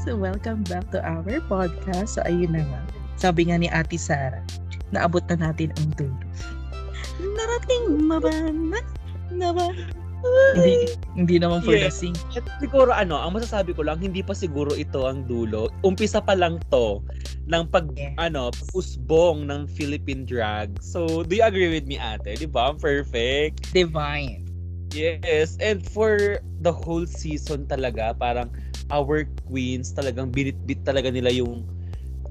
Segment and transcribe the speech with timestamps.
[0.00, 2.16] So, welcome back to our podcast.
[2.16, 2.80] So, ayun na nga.
[3.20, 4.40] Sabi nga ni Ate Sara,
[4.96, 6.16] naabot na natin ang dulo.
[7.20, 8.16] Narating ba
[8.48, 8.80] na?
[9.28, 9.68] Na ba?
[10.56, 11.88] hindi, hindi naman for Yeah.
[11.88, 12.16] the sing.
[12.32, 15.68] At siguro ano, ang masasabi ko lang, hindi pa siguro ito ang dulo.
[15.84, 17.04] Umpisa pa lang to
[17.52, 18.16] ng pag Yes.
[18.16, 20.80] ano, usbong ng Philippine drag.
[20.80, 22.40] So, do you agree with me, ate?
[22.40, 22.72] Di ba?
[22.72, 23.68] Perfect.
[23.76, 24.48] Divine.
[24.96, 25.60] Yes.
[25.60, 28.48] And for the whole season talaga, parang
[28.90, 31.64] our queens talagang binitbit talaga nila yung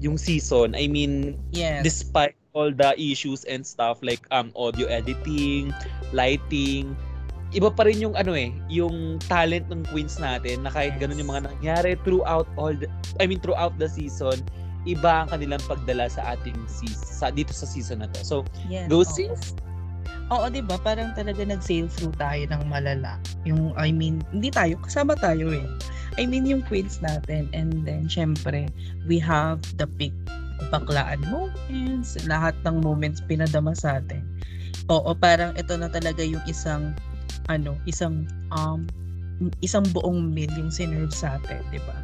[0.00, 0.72] yung season.
[0.72, 1.84] I mean, Yes.
[1.84, 5.70] despite all the issues and stuff like um audio editing,
[6.16, 6.96] lighting,
[7.52, 11.00] iba pa rin yung ano eh, yung talent ng queens natin na kahit Yes.
[11.04, 12.88] ganun yung mga nangyari throughout all the,
[13.20, 14.40] I mean throughout the season,
[14.88, 18.24] iba ang kanilang pagdala sa ating season, sa dito sa season na to.
[18.24, 18.36] So,
[18.72, 18.88] yes.
[18.88, 19.52] go sis.
[20.30, 20.78] Oo, 'di ba?
[20.78, 23.18] Parang talaga nag-sail through tayo ng malala.
[23.42, 25.66] Yung I mean, hindi tayo, kasama tayo eh.
[26.18, 28.70] I mean, yung queens natin and then syempre,
[29.10, 30.14] we have the peak
[30.70, 34.22] baklaan moments, lahat ng moments pinadama sa atin.
[34.86, 36.94] Oo, parang ito na talaga yung isang
[37.50, 38.86] ano, isang um
[39.64, 41.96] isang buong meal yung sinerve sa atin, 'di ba?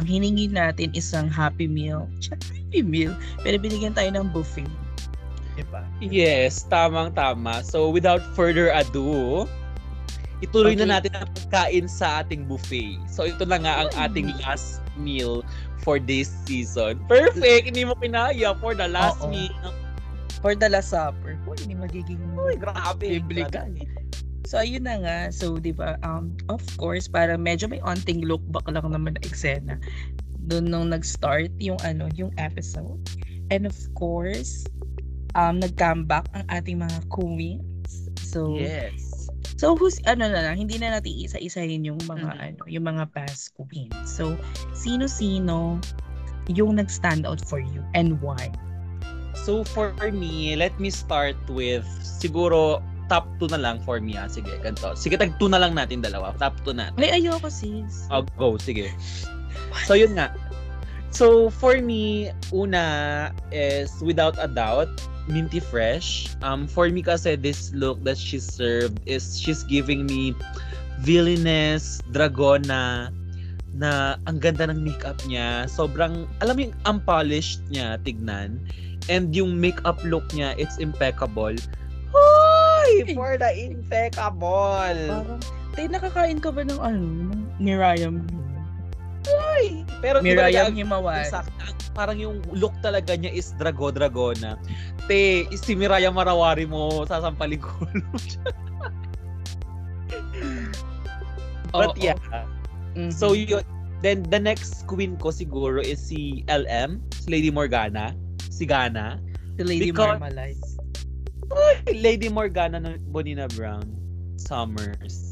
[0.00, 2.06] Ang hiningi natin isang happy meal.
[2.30, 4.68] Happy meal, pero binigyan tayo ng buffet.
[5.56, 5.82] 'Di ba?
[6.04, 7.64] Yes, tamang tama.
[7.64, 9.48] So, without further ado,
[10.44, 10.92] ituloy na Okay.
[10.92, 13.00] natin ang pagkain sa ating buffet.
[13.08, 15.40] So, ito na nga ang ating last meal
[15.80, 17.00] for this season.
[17.08, 17.72] Perfect!
[17.72, 19.32] Hindi mo kinaya for the last Oo.
[19.32, 19.72] meal.
[20.44, 21.40] For the last supper.
[21.48, 23.16] Uy, hindi magiging Uy, grabe.
[23.16, 23.72] Biblical.
[24.46, 25.18] So, ayun na nga.
[25.32, 29.22] So, di ba, um, of course, para medyo may onting look back lang naman na
[29.24, 29.80] eksena.
[30.46, 33.00] Doon nung nag-start yung ano, yung episode.
[33.50, 34.62] And of course,
[35.36, 38.08] um, nag-comeback ang ating mga queens.
[38.24, 39.28] So, Yes.
[39.60, 42.40] so who's, ano na lang, hindi na natin isa-isahin yung mga, Mhm.
[42.42, 43.94] ano, yung mga past queens.
[44.08, 44.34] So,
[44.72, 45.78] sino-sino
[46.48, 48.50] yung nag-stand out for you and why?
[49.46, 54.18] So, for me, let me start with siguro top 2 na lang for me.
[54.18, 54.26] Ah.
[54.26, 54.98] Sige, ganito.
[54.98, 56.34] Sige, tag 2 na lang natin dalawa.
[56.42, 56.90] Top 2 na.
[56.98, 58.10] Ay, ayoko sis.
[58.10, 58.90] I'll go, sige.
[59.86, 60.34] So, yun nga.
[61.14, 64.90] So, for me, una is without a doubt,
[65.28, 66.34] Minty Fresh.
[66.42, 70.34] Um, for me kasi this look that she served is she's giving me
[71.02, 73.14] villainess, dragona,
[73.76, 75.68] na ang ganda ng makeup niya.
[75.68, 78.58] Sobrang, alam mo yung unpolished niya, tignan.
[79.06, 81.54] And yung makeup look niya, it's impeccable.
[82.10, 83.14] Hoy!
[83.14, 84.98] For the impeccable!
[85.06, 85.38] Parang,
[85.76, 86.98] tayo nakakain ka ba ng ano,
[87.30, 88.26] ng Miriam?
[89.28, 89.85] Hoy!
[89.98, 91.20] Pero di ba Miriam talaga- Himawan.
[91.22, 91.50] Exact.
[91.58, 94.60] Ang- Parang yung look talaga niya is drago-dragona.
[95.08, 97.72] Te, si Miraya Marawari mo, sasampalin ko.
[101.72, 102.00] But Oo.
[102.00, 102.16] yeah.
[102.94, 103.12] Mhm.
[103.12, 103.64] So yun.
[104.04, 108.12] Then the next queen ko siguro is si LM, si Lady Morgana.
[108.52, 109.16] Si Gana.
[109.56, 110.60] si Lady because- Marmalade.
[111.88, 113.88] Lady Morgana ng Bonina Brown.
[114.36, 115.25] Summers.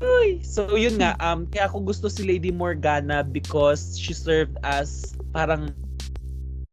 [0.00, 0.40] Uy!
[0.40, 5.76] So yun nga, um, kaya ako gusto si Lady Morgana because she served as parang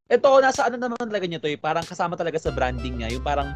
[0.09, 3.25] ito, nasa ano naman talaga niya to eh, parang kasama talaga sa branding niya, yung
[3.25, 3.53] parang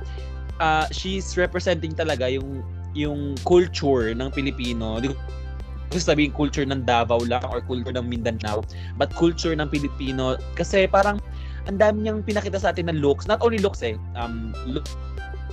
[0.62, 2.62] uh, she's representing talaga yung
[2.94, 5.02] yung culture ng Pilipino.
[5.02, 8.62] Hindi ko sabihin culture ng Davao lang or culture ng Mindanao,
[9.00, 11.18] but culture ng Pilipino kasi parang
[11.66, 14.86] ang dami niyang pinakita sa atin ng looks, not only looks eh, um, look,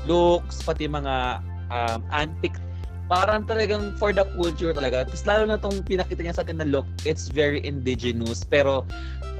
[0.04, 1.40] looks, pati mga
[1.70, 2.58] um, antique
[3.10, 5.02] parang talagang for the culture talaga.
[5.02, 8.86] Tapos lalo na tong pinakita niya sa atin na look, it's very indigenous pero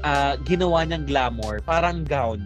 [0.03, 2.43] ah, ginawa niyang glamour, parang gown.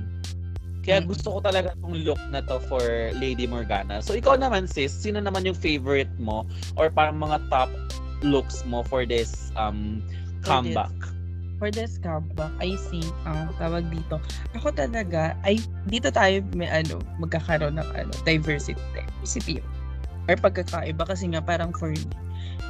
[0.86, 1.10] Kaya Mm.
[1.10, 4.06] gusto ko talaga tong look na to for Lady Morgana.
[4.06, 6.46] So ikaw naman sis, sino naman yung favorite mo
[6.78, 7.74] or parang mga top
[8.22, 10.06] looks mo for this um
[10.46, 10.94] For comeback?
[11.58, 14.22] For this comeback, I think, ah, tawag dito,
[14.54, 15.58] ako talaga, ay,
[15.90, 18.78] dito tayo may ano, magkakaroon ng ano, diversity.
[18.94, 19.64] Diversity.
[20.26, 22.10] Or pagkakaiba kasi nga parang for me,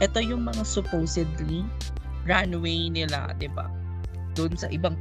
[0.04, 1.64] ito yung mga supposedly
[2.28, 3.72] runway nila, di ba?
[4.36, 5.00] Doon sa ibang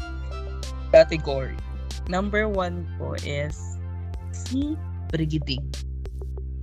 [0.95, 1.57] category.
[2.07, 3.57] Number one po is
[4.31, 4.79] si
[5.11, 5.59] Brigitte.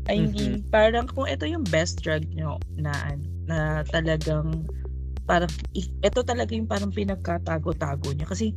[0.09, 3.15] I mean, parang kung ito yung best drug nyo na
[3.45, 4.65] na talagang
[5.29, 8.51] parang ito talaga yung parang pinagkatago-tago niya kasi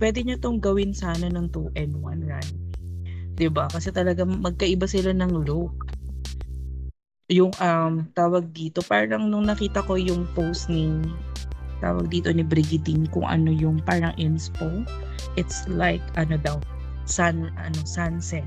[0.00, 2.48] pwede niya tong gawin sana ng 2 and 1 run.
[3.36, 3.68] 'Di ba?
[3.68, 5.76] Kasi talaga magkaiba sila ng look.
[7.26, 11.02] Yung um tawag dito, parang nung nakita ko yung post ni
[11.82, 14.86] tawag dito ni Brigitte kung ano yung parang inspo,
[15.34, 16.62] it's like ano daw,
[17.04, 18.46] sun ano sunset.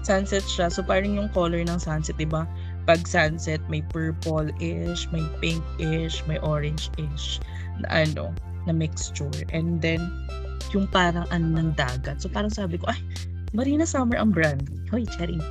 [0.00, 0.72] Sunset siya.
[0.72, 2.48] So parang yung color ng sunset, 'di ba?
[2.86, 7.42] pag sunset, may purple-ish, may pink-ish, may orange-ish
[7.82, 8.30] na ano,
[8.64, 9.42] na mixture.
[9.50, 10.06] And then,
[10.70, 12.22] yung parang ano ng dagat.
[12.22, 12.98] So parang sabi ko, ay,
[13.50, 14.70] Marina Summer ang brand.
[14.94, 15.42] Hoy, charing.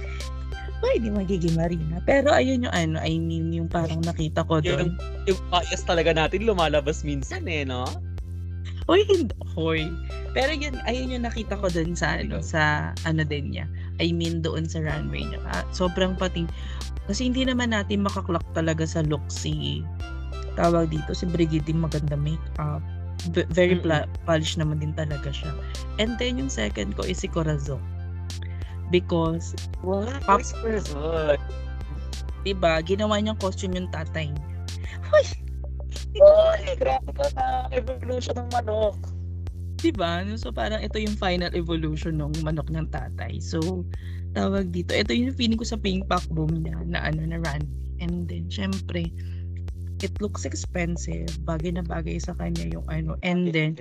[0.95, 1.99] Di magiging Marina.
[2.07, 4.95] Pero ayun yung ano, I mean, yung parang nakita ko doon.
[5.27, 7.83] Yung bias talaga natin lumalabas minsan eh, no?
[8.87, 9.35] Hoy, hindi.
[9.57, 9.91] Hoy.
[10.31, 13.65] Pero yun, ayun yung nakita ko doon sa ano, sa ano din niya.
[13.99, 15.41] I mean, doon sa runway niya.
[15.51, 16.47] Ah, sobrang pating,
[17.09, 19.81] kasi hindi naman natin makaklak talaga sa look si
[20.55, 22.79] tawag dito si Brigitte maganda makeup.
[23.33, 25.49] Very pla- polished naman din talaga siya.
[25.97, 27.81] And then yung second ko is si Corazon.
[28.93, 30.21] Because, What?
[30.23, 31.39] Pop- person?
[32.45, 34.45] diba, ginawa niyang costume yung tatay niya.
[35.09, 35.25] Hoy!
[36.15, 37.67] Uy, grabe ka na.
[37.73, 38.95] Evolution ng manok.
[39.81, 40.23] Diba?
[40.39, 43.41] So parang ito yung final evolution ng manok ng tatay.
[43.43, 43.83] So,
[44.37, 44.95] tawag dito.
[44.95, 47.65] Ito yung feeling ko sa pink pack boom niya na ano na run.
[47.99, 49.11] And then, syempre,
[50.03, 51.27] it looks expensive.
[51.43, 53.19] Bagay na bagay sa kanya yung ano.
[53.23, 53.79] And then,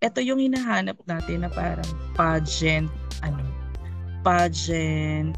[0.00, 2.88] ito yung hinahanap natin na parang pageant,
[3.20, 3.44] ano,
[4.22, 5.36] pageant,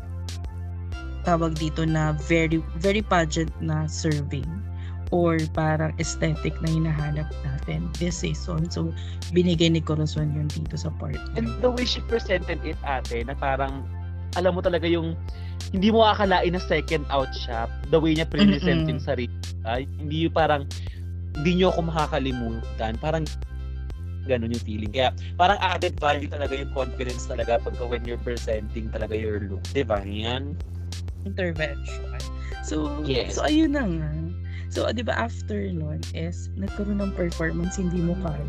[1.22, 4.46] tawag dito na very, very pageant na serving
[5.12, 8.66] or parang aesthetic na hinahanap natin this season.
[8.72, 8.90] So,
[9.30, 11.20] binigay ni Corazon yun dito sa part.
[11.36, 13.84] And the way she presented it ate, na parang,
[14.34, 15.14] alam mo talaga yung,
[15.70, 18.96] hindi mo akalain na second out siya, the way niya present Mm-mm.
[18.96, 19.36] yung sarili.
[19.68, 20.64] Ay, hindi yung parang,
[21.36, 22.96] hindi niyo ako makakalimutan.
[22.96, 23.28] Parang,
[24.24, 24.92] ganun yung feeling.
[24.92, 29.62] Kaya, parang added value talaga yung confidence talaga pagka when you're presenting talaga your look.
[29.74, 30.00] Diba?
[30.02, 30.54] Yan.
[31.22, 32.18] intervention.
[32.66, 33.38] So, Yes.
[33.38, 34.10] so ayun na nga.
[34.74, 38.42] So, di ba after nun is, nagkaroon ng performance, hindi mo kaya.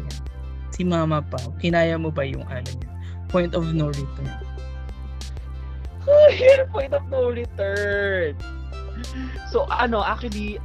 [0.74, 2.90] Si Mama Pao, kinaya mo ba yung ano niya?
[3.30, 4.34] Point of no return.
[6.34, 8.34] Here, point of no return.
[9.54, 10.58] So, ano, actually,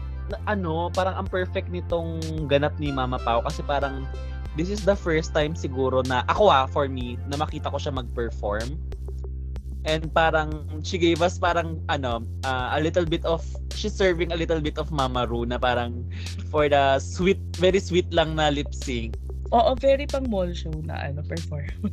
[0.48, 4.04] ano, parang ang perfect nitong ganap ni Mama Pao kasi parang
[4.58, 7.94] this is the first time siguro na ako ah, for me, na makita ko siya
[7.94, 8.74] mag-perform.
[9.86, 14.36] And parang she gave us parang ano, uh, a little bit of she's serving a
[14.36, 16.02] little bit of Mama Ru na parang
[16.50, 19.14] for the sweet, very sweet lang na lip sync.
[19.54, 21.72] Oo, very pang mall show na ano, perform.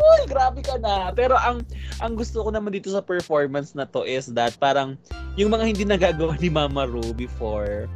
[0.00, 1.14] Uy, grabe ka na.
[1.14, 1.64] Pero ang
[2.02, 4.98] ang gusto ko naman dito sa performance na to is that parang
[5.38, 7.86] yung mga hindi nagagawa ni Mama Ru before,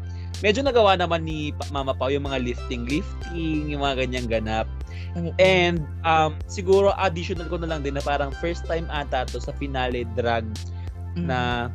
[0.40, 4.66] medyo nagawa naman ni Mama Pao yung mga lifting, lifting, yung mga ganyang ganap.
[5.38, 9.54] And um, siguro additional ko na lang din na parang first time ata to sa
[9.54, 10.42] finale drag
[11.14, 11.30] Mm.
[11.30, 11.70] na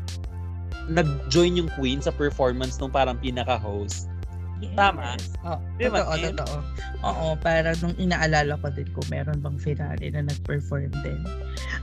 [0.92, 4.12] nag-join yung queen sa performance nung parang pinaka-host.
[4.60, 4.76] Yes.
[4.76, 5.16] tama.
[5.48, 6.58] Oo, Di ba, totoo, totoo.
[7.08, 11.24] Oo, para nung inaalala ko din kung meron bang finale na nag-perform din.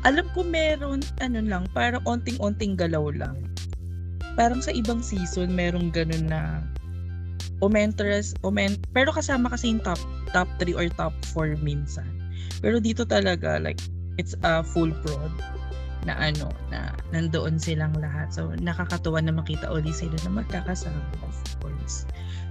[0.05, 3.41] Alam ko meron, ano lang, parang onting-onting galaw lang.
[4.37, 6.61] Parang sa ibang season, merong ganun na
[7.65, 10.01] umentras, ument, pero kasama kasi yung top,
[10.37, 12.07] top 3 or top 4 minsan.
[12.61, 13.81] Pero dito talaga, like,
[14.21, 15.33] it's a full prod
[16.05, 18.31] na ano, na nandoon silang lahat.
[18.31, 22.05] So, nakakatuwa na makita uli sila na magkakasama, of course.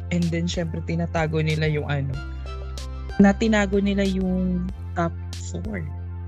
[0.09, 2.13] And then, syempre, tinatago nila yung ano,
[3.21, 4.67] na tinago nila yung
[4.97, 5.13] top
[5.53, 5.85] 4.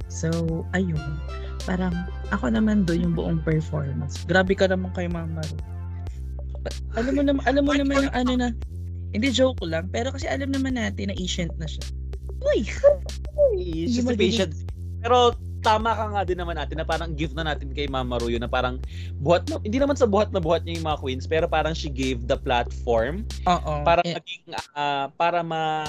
[0.07, 0.29] So,
[0.71, 1.19] ayun.
[1.67, 1.93] Parang,
[2.29, 4.23] ako naman doon yung buong performance.
[4.25, 5.57] Grabe ka naman kay Mama Ru.
[6.93, 8.47] Alam mo naman, alam mo naman yung ano na,
[9.09, 11.85] hindi joke lang, pero kasi alam naman natin na ancient na siya.
[12.43, 12.67] Uy!
[13.87, 14.53] She's a magiging- patient.
[14.99, 18.27] Pero tama ka nga din naman natin na parang gift na natin kay Mama Ru
[18.27, 18.79] yun na parang
[19.17, 21.87] buhat na, hindi naman sa buhat na buhat niya yung mga queens pero parang she
[21.87, 23.83] gave the platform Oo.
[23.83, 24.43] para Eh, maging
[24.75, 25.83] ah, para ma,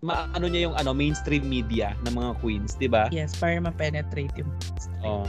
[0.00, 3.06] ma ano niya yung ano mainstream media ng mga queens, 'di ba?
[3.08, 4.50] yes, para ma-penetrate yung
[5.02, 5.24] Oh.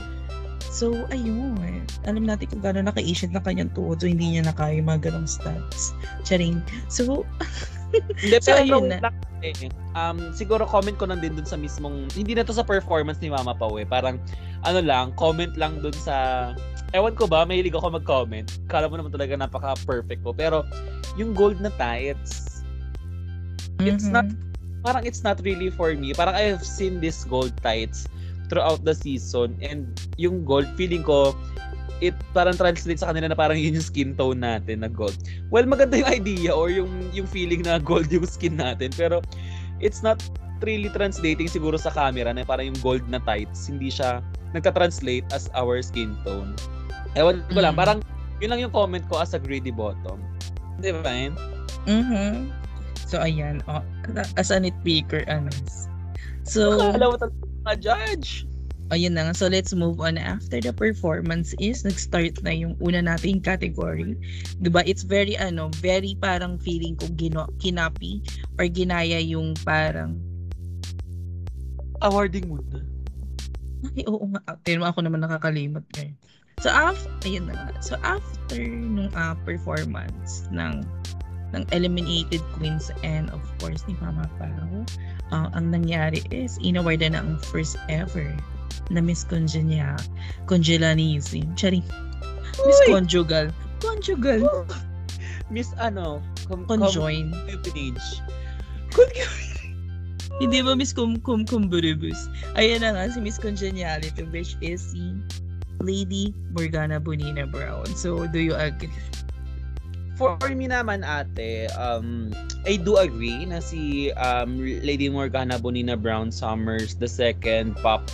[0.74, 1.86] So, ayun.
[2.02, 5.06] Alam natin kung gano'n naka-ancient na kanyang tuhod so hindi niya na kaya yung mga
[5.06, 5.94] ganong stats.
[6.26, 6.58] Charing.
[6.90, 7.22] So,
[7.94, 9.14] Hindi, So, pero ayun na.
[9.94, 13.30] um, siguro comment ko lang din dun sa mismong, hindi na to sa performance ni
[13.30, 13.86] Mama Pao eh.
[13.86, 14.18] Parang,
[14.66, 16.50] ano lang, comment lang dun sa,
[16.90, 18.50] ewan ko ba, mahilig ako mag-comment.
[18.66, 20.34] Kala mo naman talaga napaka-perfect ko.
[20.34, 20.66] Pero,
[21.14, 22.54] yung gold na tights,
[23.82, 24.14] It's mhm.
[24.14, 24.34] not-
[24.84, 26.12] parang it's not really for me.
[26.14, 28.06] Parang I have seen this gold tights
[28.48, 31.32] throughout the season and yung gold, feeling ko,
[32.02, 35.14] it parang translate sa kanila na parang yun yung skin tone natin na gold.
[35.48, 39.22] Well, maganda yung idea or yung yung feeling na gold yung skin natin pero
[39.78, 40.18] it's not
[40.62, 44.24] really translating siguro sa camera na parang yung gold na tights hindi siya
[44.54, 46.54] nagta-translate as our skin tone.
[47.18, 47.80] Ewan ko lang, Mm.
[47.80, 47.98] parang
[48.42, 50.18] yun lang yung comment ko as a greedy bottom.
[50.78, 51.34] Di ba, yun?
[51.86, 52.50] Mhm.
[53.06, 53.62] So, ayan.
[53.70, 53.82] Oh,
[54.34, 55.86] as a nitpicker, Anas.
[56.42, 58.44] So, Akala mo talaga mga judge.
[58.92, 59.34] ayun na nga.
[59.34, 60.20] So, let's move on.
[60.20, 64.14] After the performance is, nag-start na yung una nating category.
[64.60, 68.20] ba It's very, ano, very parang feeling ko gino, kinapi
[68.60, 70.20] or ginaya yung parang
[72.04, 72.84] Awarding muna.
[73.96, 74.60] Ay, oo nga.
[74.60, 76.16] Pero ako naman nakakalimot ngayon.
[76.60, 77.72] So, after, ayun na nga.
[77.80, 80.84] So, after nung uh, performance ng
[81.54, 84.84] ng eliminated queens and of course ni Mama Pao,
[85.30, 88.34] uh, ang nangyari is inawardan na ang first ever
[88.92, 89.96] na Miss Congenia,
[90.50, 91.56] Congelanism.
[91.56, 91.86] Charing.
[92.66, 92.78] Miss!
[92.86, 93.48] Conjugal.
[93.80, 94.44] Conjugal.
[95.54, 96.20] Miss ano?
[96.50, 97.32] Com- Conjoin.
[97.32, 98.20] Communage.
[100.42, 102.26] Hindi ba Miss Kum Kum Kumburubus?
[102.58, 105.14] Ayan na nga si Miss Congeniality which is si
[105.78, 107.86] Lady Morgana Bonina Brown.
[107.94, 108.90] So, do you agree?
[110.14, 112.30] For me naman ate, um,
[112.62, 118.06] I do agree na si um, Lady Morgana Bonina Brown Summers the second pop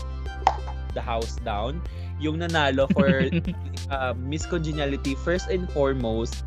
[0.96, 1.84] the house down.
[2.16, 3.28] Yung nanalo for
[3.92, 6.44] uh, Miss Congeniality first and foremost.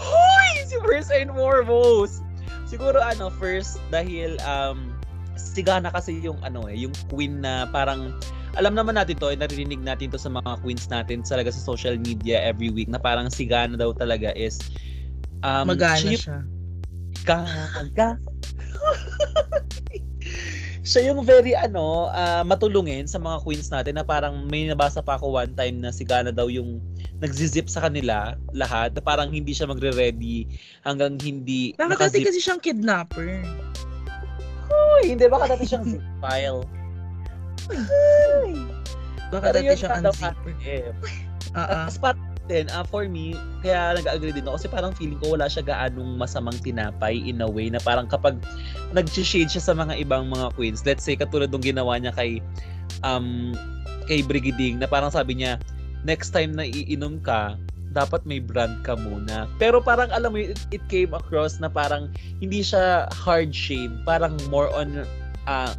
[0.00, 0.64] Hoy!
[0.64, 2.24] Si first and foremost!
[2.64, 4.96] Siguro ano, first dahil um,
[5.36, 8.16] si Gana kasi yung ano eh, yung queen na parang
[8.56, 11.96] alam naman natin to, eh, narinig natin to sa mga queens natin talaga sa social
[11.96, 14.56] media every week na parang si Gana daw talaga is
[15.44, 16.38] um, Magana siya yung siya.
[17.26, 18.08] Gaga.
[20.86, 25.18] siya yung very ano, ah, matulungin sa mga queens natin na parang may nabasa pa
[25.18, 26.78] ako one time na si Gana daw yung
[27.18, 30.46] nagzizip sa kanila lahat na parang hindi siya magre-ready
[30.84, 32.22] hanggang hindi Bakit nakazip.
[32.22, 33.42] kasi siyang kidnapper?
[34.66, 36.04] Uy, hindi baka dati siyang zip
[37.66, 38.64] file.
[39.30, 40.54] Baka dati unzipper.
[40.62, 40.90] Eh,
[41.56, 41.84] Ah, ah.
[41.88, 43.32] As part din, ah, for me,
[43.64, 47.48] kaya nag-agree din ako kasi parang feeling ko wala siya gaanong masamang tinapay in a
[47.48, 48.36] way na parang kapag
[48.92, 52.44] nag-shade siya sa mga ibang mga queens, let's say katulad ng ginawa niya kay
[53.02, 53.56] um
[54.06, 55.58] kay Brigiding na parang sabi niya,
[56.06, 57.58] next time na iinom ka,
[57.90, 59.50] dapat may brand ka muna.
[59.58, 64.36] Pero parang alam mo, it, it came across na parang hindi siya hard shade, parang
[64.52, 65.08] more on
[65.48, 65.72] ah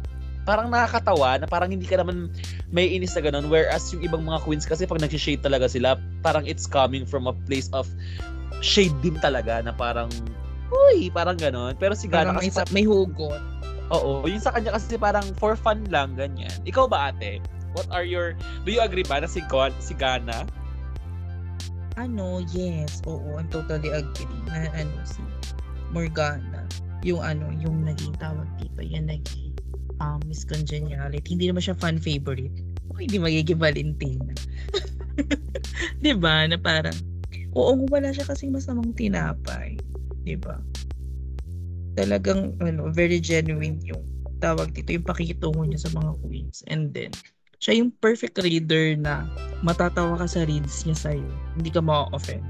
[0.48, 2.32] parang nakakatawa na parang hindi ka naman
[2.72, 3.52] may inis na ganun.
[3.52, 7.36] Whereas yung ibang mga queens kasi pag nag-shade talaga sila, parang it's coming from a
[7.44, 7.84] place of
[8.64, 10.08] shade din talaga na parang
[10.68, 11.76] Uy, parang ganun.
[11.80, 13.40] Pero si Gana Parang kasi may, sa- may hugot.
[13.88, 16.52] Oo, yung sa kanya kasi parang for fun lang, ganyan.
[16.68, 17.40] Ikaw ba ate?
[17.72, 20.44] What are your, do you agree ba na si, God, si Gana?
[21.96, 23.00] Ano, yes.
[23.08, 25.24] Oo, I'm totally agree na ano si
[25.88, 26.68] Morgana.
[27.00, 29.47] Yung ano, yung naging tawag dito, yung naging
[30.00, 31.26] um, Miss Congeniality.
[31.26, 32.54] Hindi naman siya fan favorite.
[32.90, 34.32] O hindi magiging Valentina.
[36.22, 36.96] ba Na parang,
[37.54, 39.78] oo, wala siya kasing masamang tinapay.
[40.42, 40.62] ba
[41.98, 44.04] Talagang, ano, very genuine yung
[44.38, 46.62] tawag dito, yung pakikitungo niya sa mga queens.
[46.70, 47.10] And then,
[47.58, 49.26] siya yung perfect reader na
[49.66, 51.30] matatawa ka sa reads niya sa'yo.
[51.58, 52.46] Hindi ka ma-offend.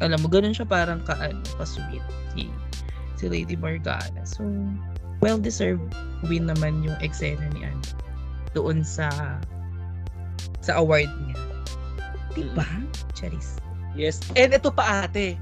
[0.00, 2.02] Alam mo, ganun siya parang ka, ano, ka-sweet
[2.32, 2.48] si,
[3.20, 4.24] si Lady Morgana.
[4.24, 4.48] So,
[5.24, 5.80] well-deserved
[6.28, 7.80] win naman yung eksena ni ano
[8.52, 9.08] doon sa
[10.60, 11.38] sa award niya.
[12.36, 12.66] Diba?
[13.16, 13.56] Charis.
[13.96, 14.20] Yes.
[14.36, 15.40] And ito pa ate.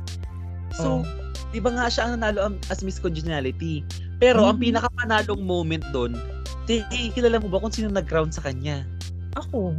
[0.78, 1.02] So, Oh.
[1.50, 3.82] di ba nga siya ang nanalo as Miss Congeniality?
[4.22, 4.70] Pero ang Mhm.
[4.70, 6.14] pinakapanalong moment doon,
[6.62, 8.86] Tay, kilala mo ba kung sino nag-crown sa kanya?
[9.34, 9.74] Ako.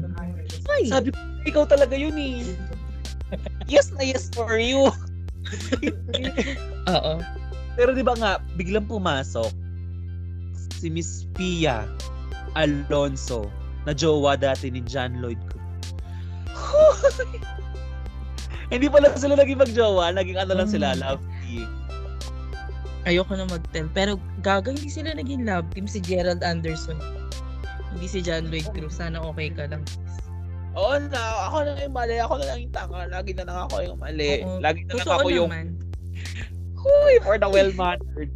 [0.67, 0.91] Ay.
[0.91, 2.43] Sabi ko, ikaw talaga yun eh.
[3.71, 4.91] yes na yes for you.
[6.93, 7.13] Oo.
[7.73, 9.62] Pero di ba nga, biglang pumasok
[10.83, 11.87] si Miss Pia
[12.59, 13.47] Alonso
[13.87, 15.63] na jowa dati ni John Lloyd Cruz.
[18.67, 20.99] Hindi pala sila naging magjowa, naging ano lang sila, Mm.
[20.99, 21.69] love team.
[23.03, 23.87] Ayoko na mag-tell.
[23.95, 25.87] Pero gaga, hindi sila naging love team.
[25.87, 26.95] Si Gerald Anderson.
[27.95, 28.95] Hindi si John Lloyd Cruz.
[28.99, 29.83] Sana okay ka lang.
[30.73, 33.75] Oo na, ako na yung mali, ako na lang yung tanga, lagi na lang ako
[33.85, 34.41] yung mali.
[34.41, 34.57] Oo.
[34.57, 35.67] Lagi na lang Totoo ako yung, naman.
[36.79, 38.31] huy, for the well-mannered.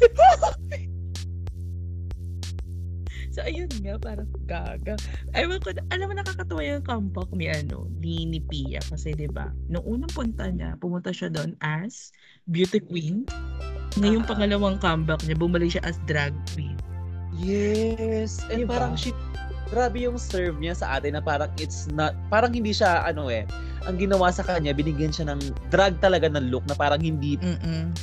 [3.30, 4.98] So, ayun nga, parang gaga.
[5.38, 8.82] Ewan ko, alam mo, nakakatawa yung comeback ni, ano, ni, ni Pia.
[8.82, 12.10] Kasi, di ba nung unang punta niya, pumunta siya doon as
[12.50, 13.22] beauty queen.
[13.98, 14.30] Ngayong Ah.
[14.34, 16.74] pangalawang comeback niya, bumalik siya as drag queen.
[17.38, 18.42] Yes.
[18.50, 18.74] And Diba?
[18.74, 19.14] parang she,
[19.70, 23.46] grabe yung serve niya sa atin na parang it's not, parang hindi siya, ano eh,
[23.86, 27.94] ang ginawa sa kanya, binigyan siya ng drag talaga ng look na parang hindi, Mm-mm.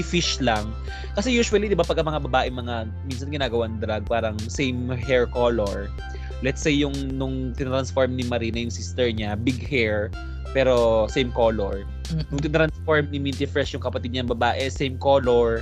[0.00, 0.72] Fish lang.
[1.12, 5.92] Kasi usually, di ba, pag mga babae, mga, minsan ginagawan drag, parang same hair color.
[6.40, 10.08] Let's say yung nung tinransform ni Marina yung sister niya, big hair,
[10.56, 11.84] pero same color.
[12.32, 15.60] Nung tinransform ni Minty Fresh yung kapatid niya babae, same color,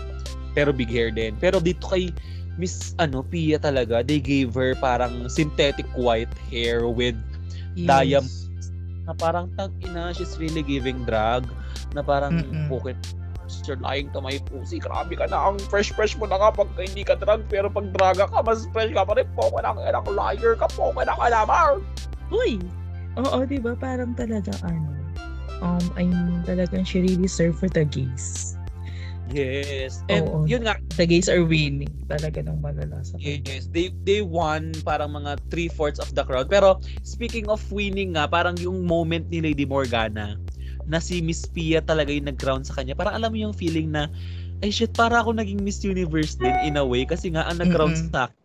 [0.54, 1.34] pero big hair din.
[1.42, 2.14] Pero dito kay
[2.56, 7.16] Miss ano, Pia talaga, they gave her parang synthetic white hair with
[7.78, 8.26] Diam-
[9.06, 11.46] na parang tag ina, she's really giving drag
[11.94, 12.66] na parang Mm-mm.
[12.68, 12.98] bukit
[13.66, 14.78] you're lying to my pussy.
[14.78, 15.50] Grabe ka na.
[15.50, 17.46] Ang fresh-fresh mo na nga pag hindi ka drag.
[17.50, 19.26] Pero pag draga ka, mas fresh ka pa rin.
[19.34, 20.66] Poke na ka ng liar ka.
[20.72, 21.82] Poke na ka naman.
[22.30, 22.62] Uy!
[23.18, 23.74] Oo, di ba?
[23.74, 24.86] Parang talaga ano,
[25.60, 26.14] um, I'm
[26.46, 28.54] talagang she really serve for the gays.
[29.30, 30.02] Yes.
[30.10, 30.42] And Oo.
[30.42, 31.90] yun nga, The gays are winning.
[32.10, 36.50] Talaga ng malala sa Yes, they they won parang mga three-fourths of the crowd.
[36.50, 40.34] Pero speaking of winning nga, parang yung moment ni Lady Morgana
[40.90, 42.98] na si Miss Pia talaga yung nag-crown sa kanya.
[42.98, 44.10] Parang alam mo yung feeling na,
[44.60, 47.94] ay shit, para ako naging Miss Universe din in a way kasi nga ang nag-crown
[47.94, 48.10] Mm-mm.
[48.10, 48.38] sa akin.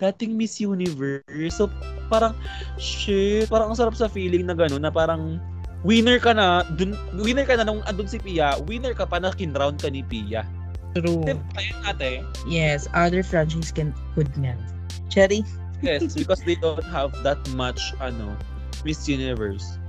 [0.00, 1.54] Dating Miss Universe.
[1.54, 1.70] So
[2.10, 2.34] parang,
[2.76, 5.38] shit, parang ang sarap sa feeling na gano'n na parang
[5.86, 9.30] winner ka na, dun, winner ka na nung andun si Pia, winner ka pa na
[9.32, 10.44] kinround ka ni Pia.
[10.92, 11.22] True.
[11.54, 14.58] Kaya ate, Yes, other franchise can could not.
[15.06, 15.46] Cherry?
[15.80, 18.36] Yes, because they don't have that much ano
[18.84, 19.79] Miss Universe.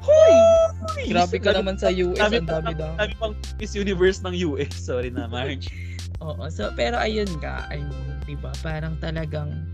[0.00, 0.34] Hoy!
[1.12, 2.20] Grabe ka naman sa US.
[2.20, 2.96] Ang dami daw.
[2.96, 4.72] Dami pang Miss Universe ng US.
[4.72, 5.68] Sorry na, Marge.
[6.24, 6.48] Oo.
[6.52, 7.80] So, pero ayun nga, ay,
[8.28, 9.64] di ba, parang talagang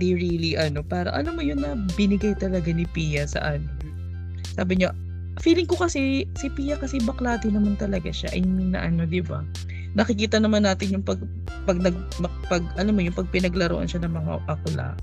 [0.00, 3.68] they really, ano, parang, alam mo yun na binigay talaga ni Pia sa ano.
[4.56, 4.92] Sabi niya,
[5.40, 8.32] feeling ko kasi, si Pia kasi baklati naman talaga siya.
[8.32, 9.44] I mean na ano, di ba?
[9.92, 11.20] Nakikita naman natin yung pag,
[11.68, 11.96] pag, nag,
[12.48, 14.96] pag, alam mo yung pag pinaglaruan siya ng mga akla.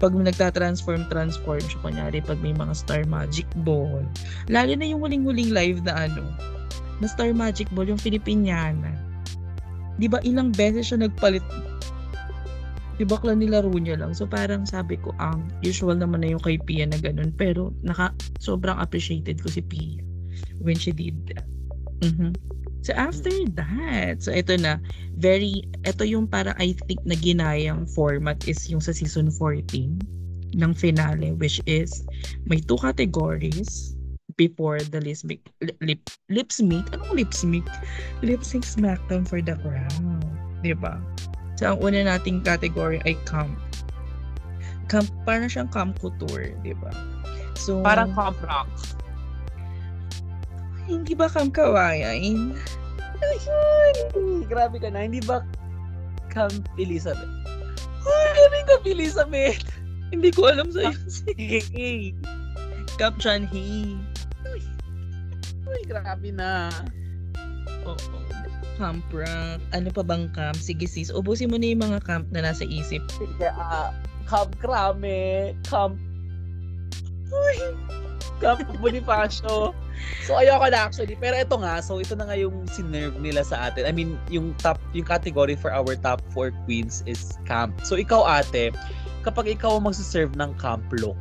[0.00, 4.02] Pag nagtatransform, transform siya, kunyari, pag may mga Star Magic Ball.
[4.48, 6.24] Lalo na yung huling-huling live na ano,
[6.98, 8.96] na Star Magic Ball, yung Filipiniana.
[10.00, 11.44] Di ba ilang beses siya nagpalit
[13.00, 14.12] di ba kla nilaro niya lang.
[14.12, 17.32] So parang sabi ko, um, usual naman na yung kay Pia na ganun.
[17.32, 20.04] Pero naka, sobrang appreciated ko si Pia
[20.60, 21.48] when she did that.
[22.00, 22.36] Mhm.
[22.80, 23.28] So after
[23.60, 24.80] that, so ito na,
[25.20, 30.00] very, ito yung para I think na ginayang format is yung sa season 14
[30.56, 32.02] ng finale which is
[32.48, 33.94] may two categories
[34.34, 35.44] before the lip sync
[35.78, 37.62] lip, lip sync anong lip sync
[38.24, 40.18] lip sync smackdown for the crown
[40.64, 40.98] di ba?
[41.60, 43.54] So ang una nating category ay camp.
[44.88, 46.90] Camp parang siyang camp couture di ba?
[47.60, 48.72] So Parang Camp Rock.
[50.90, 52.58] Hindi ba camp kawayan
[53.20, 54.48] Ayun!
[54.48, 55.04] Grabe ka na.
[55.04, 55.44] Hindi ba
[56.32, 57.28] Camp Elizabeth?
[58.00, 59.64] Ay, ano yung Camp Elizabeth?
[60.10, 62.10] hindi ko alam sa Sige, hey.
[62.98, 63.94] camp John Hay
[65.70, 66.66] Uy, grabe na.
[67.86, 68.18] Oo.
[68.74, 69.62] Camp rock.
[69.70, 70.58] Ano pa bang camp?
[70.58, 72.98] Sige sis, ubusin mo na yung mga camp na nasa isip.
[73.14, 73.94] Sige, ah,
[74.26, 75.94] Camp Krame, Camp...
[77.30, 77.58] Uy!
[78.40, 79.76] Camp Bonifacio.
[80.24, 81.14] So, ayoko na actually.
[81.20, 83.84] Pero ito nga, so ito na nga yung sinerve nila sa atin.
[83.84, 87.76] I mean, yung top, yung category for our top four queens is camp.
[87.84, 88.72] So, ikaw ate,
[89.22, 91.20] kapag ikaw ang magsiserve ng camp look,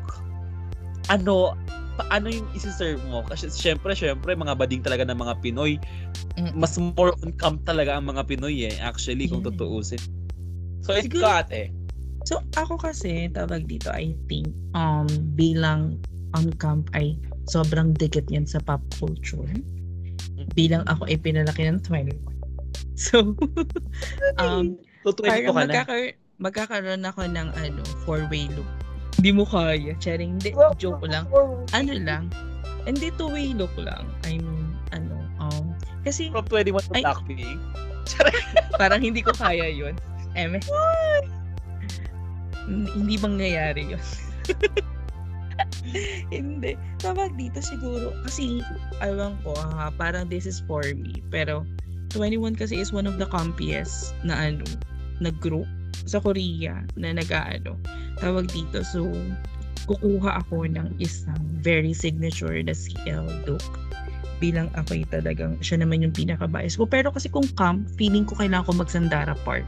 [1.12, 1.60] ano,
[2.00, 3.28] paano yung isi-serve mo?
[3.28, 5.76] Kasi syempre, syempre, mga bading talaga ng mga Pinoy,
[6.40, 6.56] Mm.
[6.56, 9.52] mas more on camp talaga ang mga Pinoy eh, actually, kung Yeah.
[9.52, 10.00] tutuusin.
[10.80, 11.76] So, Siguro- ikaw ate,
[12.28, 15.08] So, ako kasi, tawag dito, I think, um,
[15.40, 15.98] bilang
[16.38, 17.18] on camp ay
[17.50, 19.50] sobrang dikit yan sa pop culture.
[20.54, 22.14] Bilang ako ay pinalaki ng 21.
[23.00, 23.32] So,
[24.44, 24.76] um,
[25.08, 25.60] ko parang ka na.
[25.64, 28.68] magkaka- magkakaroon ako ng ano, four-way look.
[29.16, 29.96] Hindi mo kaya.
[30.04, 31.24] Charing, hindi, joke lang.
[31.72, 32.28] Ano lang,
[32.84, 34.04] hindi two-way look lang.
[34.28, 35.72] I mean, ano, um,
[36.04, 37.00] kasi From 21 to.
[37.00, 37.60] Blackpink.
[38.76, 39.96] parang hindi ko kaya yun.
[40.36, 40.60] Eme.
[42.68, 44.04] Hindi- Hindi mangyayari yun.
[46.36, 46.78] hindi.
[47.02, 48.14] Tawag dito siguro.
[48.26, 48.62] Kasi,
[49.02, 51.22] alam ko, ha, parang this is for me.
[51.34, 51.66] Pero,
[52.14, 54.66] 21 kasi is one of the compiest na ano,
[55.22, 55.70] na group
[56.10, 57.78] sa Korea na nag-ano.
[58.18, 58.82] Tawag dito.
[58.82, 59.06] So,
[59.86, 63.66] kukuha ako ng isang very signature na CL look
[64.40, 66.88] bilang ako'y talagang siya naman yung pinaka-bias ko.
[66.88, 69.68] Pero kasi kung camp, feeling ko kailangan ko mag-Sandara Park.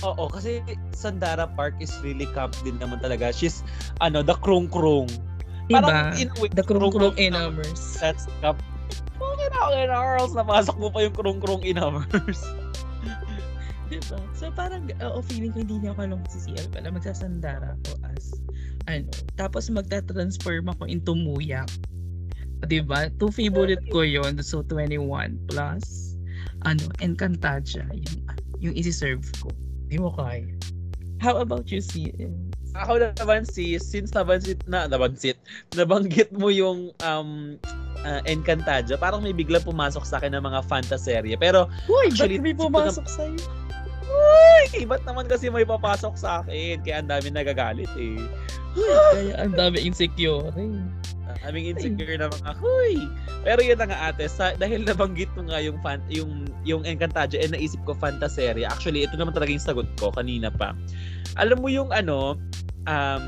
[0.00, 0.64] Oo, kasi
[0.96, 3.32] Sandara Park is really camp din naman talaga.
[3.34, 3.60] She's,
[4.00, 5.10] ano, the krong-krong.
[5.70, 6.16] Diba?
[6.18, 8.00] in a way, The krong-krong enamours.
[8.00, 8.58] That's camp.
[9.20, 10.32] Okay na, okay na, Earls.
[10.32, 12.40] Napasok mo pa yung krong-krong enamours.
[13.90, 14.22] Diba?
[14.38, 16.94] So parang, oo, feeling ko hindi niya ako alam si CL pala.
[16.94, 18.24] Magsasandara ako as,
[18.86, 21.68] ano, tapos magta-transform ako into Muyak.
[22.70, 23.10] Diba?
[23.18, 26.14] Two favorite ko yon So, 21 plus,
[26.62, 27.82] ano, Encantadia.
[27.90, 28.16] Yung,
[28.60, 29.48] yung isi-serve ko.
[29.90, 30.46] Di mo kaya.
[31.18, 32.32] How about you, CL?
[32.78, 35.36] Ako naman si, since nabansit na, nabansit,
[35.74, 37.58] nabanggit mo yung um,
[38.06, 41.34] uh, Encantadia, parang may biglang pumasok sa akin ng mga fantaserye.
[41.34, 43.36] Pero Uy, Actually, ba't may pumasok sa'yo?
[44.10, 44.86] Uy!
[44.86, 46.80] Ba't naman kasi may papasok sa akin?
[46.86, 48.22] Kaya ang dami nagagalit eh.
[49.18, 50.54] Kaya ang dami insecure.
[50.54, 50.78] eh.
[51.40, 53.00] Aming insecure na mga, huy!
[53.40, 57.40] Pero yun na nga ate, sa, dahil nabanggit mo nga yung, fan, yung, yung Encantadia,
[57.40, 58.68] eh naisip ko fantaseria.
[58.68, 60.76] Actually, ito naman talaga yung sagot ko kanina pa.
[61.40, 62.36] Alam mo yung ano,
[62.84, 63.24] um,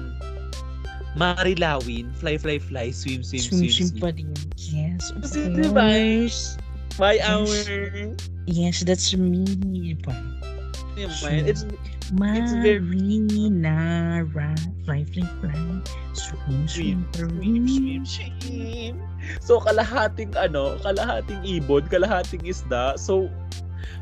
[1.13, 4.01] Marilawin, fly, fly, fly, swim, swim, swim, Swim, swim swim.
[4.01, 4.29] pa rin.
[4.57, 5.77] Yes, of Kasi diba?
[5.77, 6.57] course.
[6.97, 7.29] By Yes.
[7.29, 7.49] our,
[8.45, 9.45] Yes, that's me.
[9.45, 10.13] Diba?
[10.97, 11.33] yun Swim.
[11.33, 11.65] man, it's,
[12.21, 14.53] It's very- Marinara.
[14.85, 15.61] Fly, fly, fly.
[16.13, 18.95] Swim, swim, swim, swim, swim.
[19.41, 23.01] So, kalahating ano, kalahating ibon, kalahating isda.
[23.01, 23.33] So,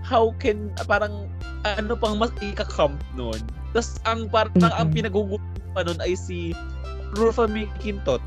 [0.02, 1.30] how can, parang,
[1.62, 3.38] ano pang mas ika-camp nun?
[3.70, 4.96] Tapos, ang parang, ang Mm-mm.
[4.96, 6.50] pinagugutom pa nun ay si
[7.14, 8.22] Rufa Mikintot,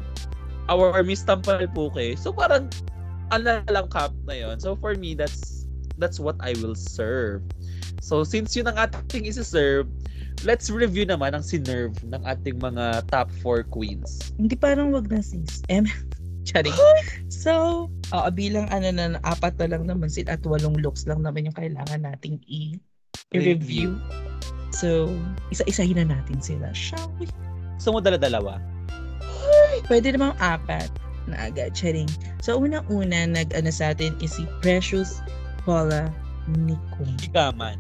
[0.72, 2.16] our Miss Tampal Puke.
[2.16, 2.72] So, parang,
[3.36, 5.68] ano lang camp na yon So, for me, that's,
[6.00, 7.44] that's what I will serve.
[8.02, 9.90] So, since yun ang ating isi-serve,
[10.42, 14.34] let's review naman ang sinerve ng ating mga top 4 queens.
[14.36, 15.62] Hindi parang wag na sis.
[15.70, 15.86] Em,
[16.48, 16.76] charing.
[17.30, 21.48] So, oo, bilang ano na, apat na lang naman sila at walong looks lang naman
[21.48, 22.82] yung kailangan nating i-
[23.32, 23.96] i-review.
[24.74, 25.14] So,
[25.54, 26.74] isa-isahin na natin sila.
[26.74, 27.30] Shall we?
[27.78, 28.58] So mo dala-dalawa.
[29.86, 30.90] Pwede namang apat
[31.28, 31.72] na agad.
[31.76, 32.10] Charing.
[32.44, 35.24] So, una-una, nag-ano sa atin is si Precious
[35.64, 36.12] Paula
[36.50, 37.78] Nicole Higaman.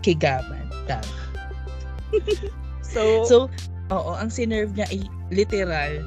[0.00, 0.66] Kigaman.
[0.84, 1.14] Tama.
[2.82, 3.36] So, So,
[3.88, 5.00] oo, ang sinerve niya ay
[5.32, 6.04] literal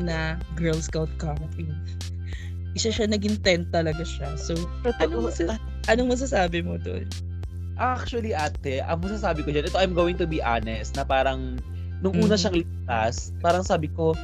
[0.00, 1.68] na Girl Scout coffee.
[2.72, 4.32] Isa siya naging tent talaga siya.
[4.40, 4.56] So,
[5.04, 7.04] anong, masa- anong masasabi mo doon?
[7.74, 11.58] actually ate, ang masasabi ko dyan, ito I'm going to be honest, na parang
[12.00, 12.40] nung una Mhm.
[12.40, 14.14] siyang litas, parang sabi ko,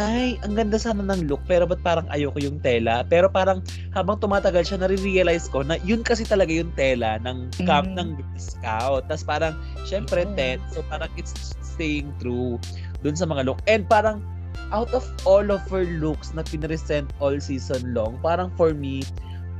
[0.00, 3.04] ay, ang ganda sana ng look, pero ba't parang ayoko yung tela?
[3.04, 3.60] Pero parang
[3.92, 7.96] habang tumatagal siya, nare-realize ko na yun kasi talaga yung tela ng camp Mhm.
[7.98, 9.02] ng Girl Scout.
[9.10, 10.34] Tapos parang, syempre, Yes.
[10.36, 10.62] tent.
[10.72, 12.56] So parang it's staying true
[13.04, 13.60] dun sa mga look.
[13.68, 14.24] And parang,
[14.72, 19.04] out of all of her looks na pinresent all season long, parang for me,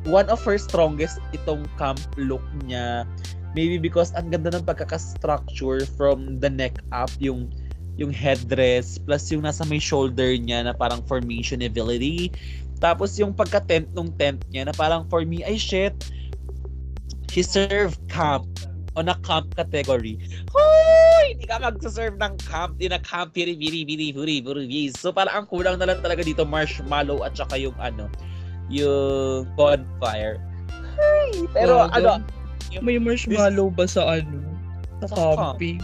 [0.08, 3.04] one of her strongest itong camp look niya.
[3.52, 7.52] Maybe because ang ganda ng pagkaka-structure from the neck up, yung
[8.00, 12.32] yung headdress, plus yung nasa may shoulder niya na parang formation ability.
[12.80, 15.94] Tapos yung pagka-tent nung tent niya na parang for me, ay shit,
[17.30, 18.48] she served camp
[18.96, 20.18] on a camp category.
[20.52, 21.36] Hoy!
[21.36, 25.44] Hindi ka magsaserve ng camp, di na camp, piri, piri, piri, puri, puri, So parang
[25.44, 28.10] ang kulang na lang talaga dito, marshmallow at saka yung ano,
[28.68, 30.42] yung bonfire.
[30.98, 32.20] Ay, pero Gago.
[32.20, 32.24] ano,
[32.80, 34.40] May marshmallow ba sa ano?
[35.04, 35.80] Sa Sa camping?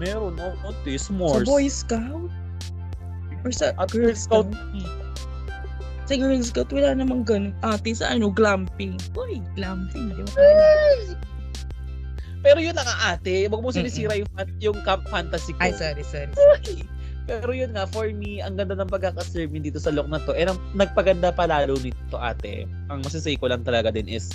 [0.00, 1.46] Meron, oh, konti, Sa s'mores.
[1.46, 2.30] Boy Scout?
[3.44, 4.48] Or sa At Girl Scout.
[4.48, 5.04] Scout?
[6.04, 7.52] Sa Girl Scout, wala namang ganun.
[7.64, 8.96] Ate, sa ano, glamping.
[9.16, 10.12] Uy, glamping.
[10.12, 10.24] Ba?
[12.44, 15.64] Pero yun na nga ate, wag mo sinisira yung, fan- yung camp fantasy ko.
[15.64, 16.28] Ay, sorry, sorry.
[16.36, 16.84] Ay!
[17.24, 20.36] Pero yun nga, for me, ang ganda ng pagkakaserve dito sa look na to.
[20.36, 24.28] And ang nagpaganda pa lalo nito ate, ang masasay ko lang talaga din is,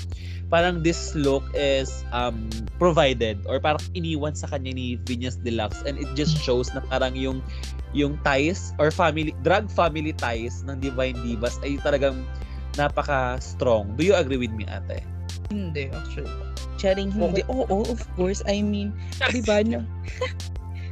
[0.50, 2.50] parang this look is um
[2.82, 7.14] provided or parang iniwan sa kanya ni Venus Deluxe and it just shows na parang
[7.14, 7.46] yung
[7.94, 12.26] yung ties or family drag family ties ng Divine Divas ay talagang
[12.74, 13.94] napaka strong.
[13.94, 15.06] Do you agree with me ate?
[15.54, 16.30] Hindi, actually.
[16.78, 17.42] Charing hindi.
[17.50, 18.46] Oo, of course.
[18.46, 18.94] I mean,
[19.34, 19.82] di ba, no,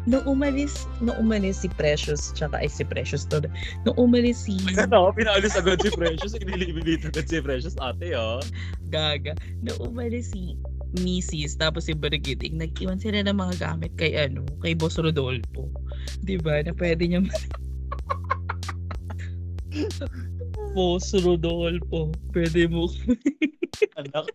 [0.07, 3.43] nung umalis, nung umalis si Precious, tsaka ay si Precious to,
[3.83, 8.39] nung umalis si Ano, pinaalis agad si Precious, inilibibit agad si Precious ate oh.
[8.87, 10.55] Gaga, nung umalis si
[11.03, 11.59] Mrs.
[11.59, 15.67] tapos si Brigitte, nag-iwan sila ng mga gamit kay ano, kay Boss Rodolfo.
[16.23, 16.63] Di ba?
[16.63, 17.27] Na pwede niya
[20.73, 22.87] Boss Rodolfo, pwede mo
[23.99, 24.31] Anak,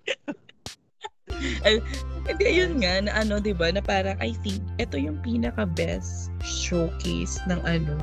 [2.23, 7.43] Hindi, ayun nga, na ano, di ba, na parang, I think, ito yung pinaka-best showcase
[7.51, 7.99] ng ano,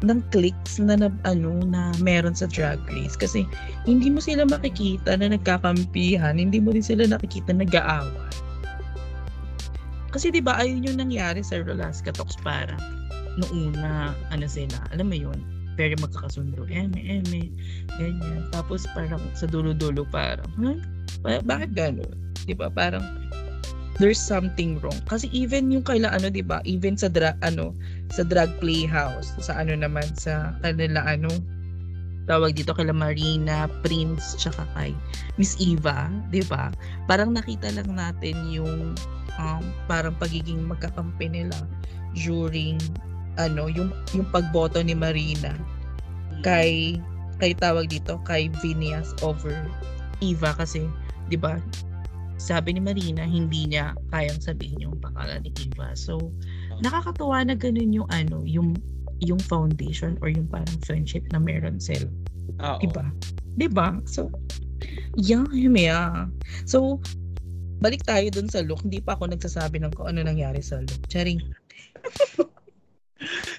[0.00, 3.18] ng clicks na, na ano na meron sa drag race.
[3.18, 3.44] Kasi
[3.84, 8.30] hindi mo sila makikita na nagkakampihan hindi mo din sila nakikita nag-aaway
[10.08, 12.74] kasi di ba ayun yung nangyari sa Rolaska Talks para
[13.38, 15.38] noong una ano sila alam mo yun
[15.78, 17.54] very magkakasundo eme eme
[18.00, 18.50] ganyan.
[18.50, 20.74] Tapos parang sa dulo-dulo parang huh?
[21.22, 23.04] Ba- bakit gano'n di ba parang
[24.00, 27.76] there's something wrong kasi even yung kaila ano di ba even sa dra- ano
[28.08, 31.28] sa drag playhouse sa ano naman sa kanila ano
[32.28, 34.92] tawag dito kay Marina, Prince, tsaka kay
[35.40, 36.68] Miss Eva, 'di ba?
[37.08, 38.92] Parang nakita lang natin yung
[39.40, 41.56] um, parang pagiging magkakampi nila
[42.12, 42.76] during
[43.40, 45.56] ano, yung yung pagboto ni Marina
[46.44, 47.00] kay
[47.40, 49.56] kay tawag dito kay Phineas over
[50.20, 50.84] Eva kasi
[51.32, 51.56] 'di ba?
[52.38, 55.92] Sabi ni Marina, hindi niya kayang sabihin yung pangalan ni Eva.
[55.98, 56.30] So,
[56.80, 58.78] nakakatuwa na ganun yung ano, yung
[59.18, 62.06] yung foundation or yung parang friendship na meron sila.
[62.62, 62.78] Oo.
[62.78, 63.06] Diba?
[63.58, 63.88] Diba?
[64.06, 64.30] So,
[65.18, 66.30] yeah, yeah.
[66.64, 67.02] So,
[67.82, 68.86] balik tayo dun sa look.
[68.86, 71.02] Hindi pa ako nagsasabi ng kung ano nangyari sa look.
[71.10, 71.42] Charing.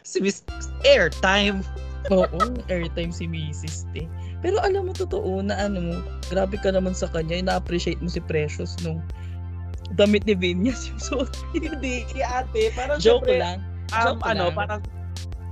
[0.07, 0.41] Si Miss
[0.87, 1.61] Airtime.
[2.09, 2.39] Oo,
[2.71, 3.85] airtime si Mrs.
[3.91, 4.07] Te.
[4.39, 5.95] Pero alam mo, totoo na ano mo,
[6.31, 9.03] grabe ka naman sa kanya, na-appreciate mo si Precious nung
[9.97, 11.31] damit ni Vinyas yung suot.
[11.55, 12.71] Hindi, ate.
[12.77, 13.57] Parang Joke syempre, lang.
[13.95, 14.55] um, joke ano, lang.
[14.55, 14.81] parang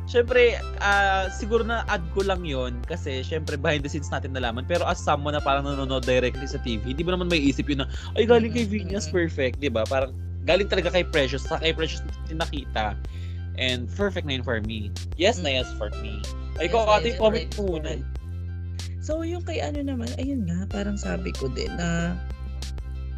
[0.08, 4.64] Syempre, ah, siguro na add ko lang yon kasi syempre behind the scenes natin nalaman.
[4.64, 7.84] Pero as someone na parang nanonood directly sa TV, hindi mo naman may isip yun
[7.84, 9.84] na, ay galing kay Venus, perfect, di ba?
[9.84, 10.16] Parang
[10.48, 12.00] galing talaga kay Precious, sa kay Precious
[12.32, 12.96] nakita.
[13.60, 14.96] And perfect na yun for me.
[15.20, 16.24] Yes na yes for me.
[16.56, 17.90] Ay, Yes, ate, yes, comment yes, muna.
[19.08, 22.20] So, yung kay ano naman, ayun nga, parang sabi ko din na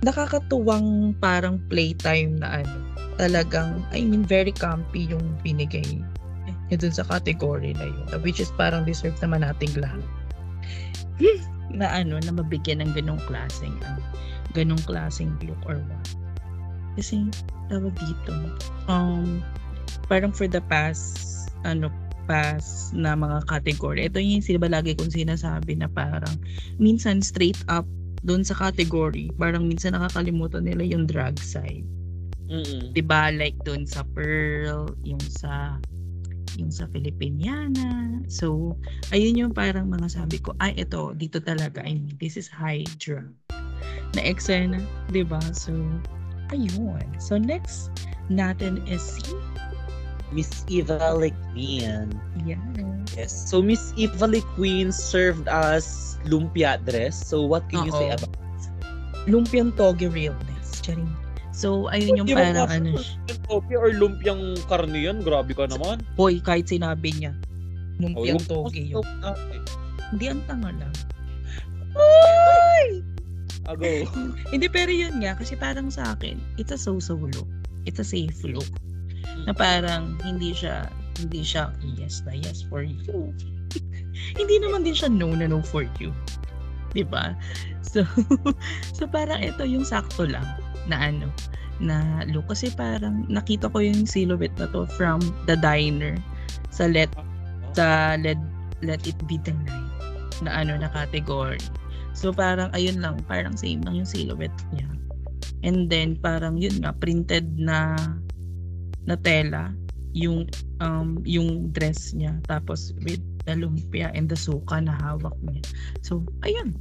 [0.05, 2.77] nakakatuwang parang playtime na ano,
[3.17, 6.05] talagang, I mean, very comfy yung binigay
[6.69, 8.05] niya dun sa category na yun.
[8.21, 10.05] Which is parang deserve naman nating lahat.
[11.73, 13.97] na ano, na mabigyan ng ganong klaseng, ano,
[14.53, 16.05] ganong klaseng look or what.
[17.01, 17.33] Kasi,
[17.65, 18.33] tawag dito,
[18.85, 19.41] um,
[20.05, 21.89] parang for the past, ano,
[22.29, 24.05] past na mga category.
[24.05, 26.37] Ito yung sila lagi kong sinasabi na parang
[26.77, 27.89] minsan straight up
[28.21, 31.87] doon sa category, parang minsan nakakalimutan nila yung drag side.
[32.49, 32.93] Mm-mm.
[32.93, 35.81] 'Di ba Like doon sa Pearl, yung sa
[36.57, 38.19] yung sa Filipiniana.
[38.27, 38.75] So,
[39.15, 43.23] ayun yung parang mga sabi ko, ay ito, dito talaga, I mean, this is Hydra.
[44.17, 44.81] Na eksena,
[45.13, 45.71] 'di ba So,
[46.51, 47.05] ayun.
[47.21, 47.93] So, next
[48.27, 49.31] natin is si
[50.29, 51.17] Miss Eva
[51.53, 52.13] Queen.
[52.45, 53.05] Yan.
[53.17, 53.33] Yes.
[53.49, 57.17] So Miss Eva Queen served as lumpia dress.
[57.17, 58.35] So what can you say about
[59.29, 60.81] Lumpiang toge realness.
[60.81, 61.09] Charing.
[61.53, 65.19] So, ayun yung parang ano lumpiang toge or lumpiang karne yan?
[65.21, 65.99] Grabe ka naman.
[66.15, 67.35] Hoy, kahit sinabi niya.
[67.99, 69.03] Lumpiang Oh, yung- toge yun.
[69.03, 69.59] Okay.
[70.15, 70.93] Hindi ang tanga lang.
[73.69, 73.85] Ago.
[74.55, 75.35] Hindi, pero yun nga.
[75.35, 77.45] Kasi parang sa akin, it's a so-so look.
[77.85, 78.65] It's a safe look.
[79.47, 83.31] Na parang hindi siya, hindi siya yes na yes for you.
[84.39, 86.11] hindi naman din siya no na no for you.
[86.91, 87.37] 'Di ba?
[87.85, 88.05] So,
[88.97, 90.45] so parang ito yung sakto lang
[90.89, 91.29] na ano,
[91.79, 92.49] na look.
[92.51, 96.17] Kasi parang nakita ko yung silhouette na to from the diner
[96.69, 97.09] sa let
[97.73, 98.39] sa let,
[98.83, 99.89] let it be the night
[100.43, 101.59] na ano na category.
[102.15, 104.87] So parang ayun lang, parang same lang yung silhouette niya.
[105.63, 107.95] And then parang yun nga printed na
[109.07, 109.71] na tela
[110.17, 110.49] yung
[110.81, 115.61] um yung dress niya tapos with the lumpia and the suka na hawak niya.
[116.01, 116.75] So ayun.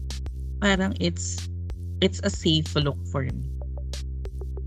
[0.58, 1.46] Parang it's
[2.02, 3.46] it's a safe look for me.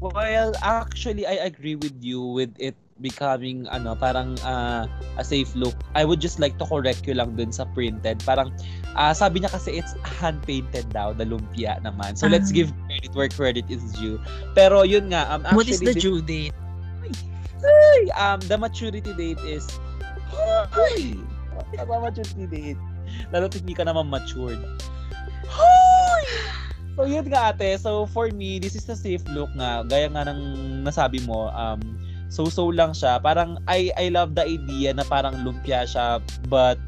[0.01, 5.77] Well, actually, I agree with you with it becoming ano parang ah, a safe look.
[5.93, 8.23] I would just like to correct you lang dun sa printed.
[8.25, 8.49] Parang
[8.95, 12.17] ah, sabi niya kasi it's hand painted daw the lumpia naman.
[12.17, 12.65] So let's Ah.
[12.65, 14.17] give credit where credit is due.
[14.57, 16.55] Pero yun nga um actually What is the due date?
[18.17, 19.67] Um the maturity date is!
[21.77, 22.81] Ano maturity date?
[23.31, 24.59] Lalo hindi ka naman matured.
[25.47, 26.25] Hoy!
[26.95, 29.87] So yun nga ate, so for me, this is a safe look nga.
[29.87, 30.39] Gaya nga ng
[30.83, 31.79] nasabi mo, um,
[32.27, 33.19] so-so lang siya.
[33.23, 36.19] Parang I, I love the idea na parang lumpia siya,
[36.51, 36.79] but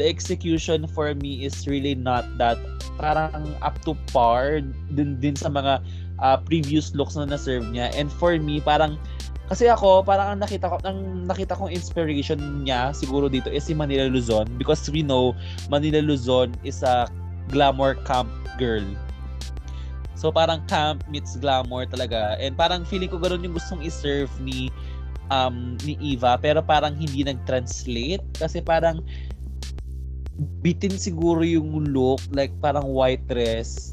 [0.00, 2.56] the execution for me is really not that
[2.96, 5.84] parang up to par din, din sa mga
[6.20, 7.92] uh, previous looks na na-serve niya.
[7.92, 8.96] And for me, parang
[9.50, 13.74] kasi ako, parang ang nakita ko, ang nakita kong inspiration niya siguro dito is si
[13.74, 15.34] Manila Luzon because we know
[15.66, 17.10] Manila Luzon is a
[17.50, 18.30] glamour camp
[18.62, 18.86] girl.
[20.14, 22.38] So parang camp meets glamour talaga.
[22.38, 24.70] And parang feeling ko ganoon yung gustong i-serve ni
[25.34, 29.02] um ni Eva pero parang hindi nag-translate kasi parang
[30.62, 33.90] bitin siguro yung look like parang white dress.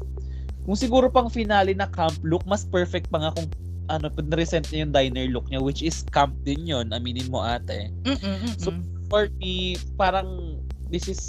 [0.62, 3.50] Kung siguro pang finale na camp look, mas perfect pa nga kung
[3.88, 7.88] ano, present niya yung diner look niya which is camp din yun, aminin mo ate.
[8.04, 8.72] Mm-mm, So,
[9.08, 10.60] For me, parang
[10.92, 11.20] this is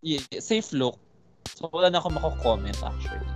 [0.00, 0.96] yeah, safe look.
[1.44, 3.28] So wala na ako mako-comment actually.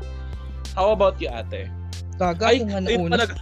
[0.72, 1.68] How about you ate?
[2.16, 3.20] Gaga Ay, kung ano una.
[3.20, 3.36] talaga.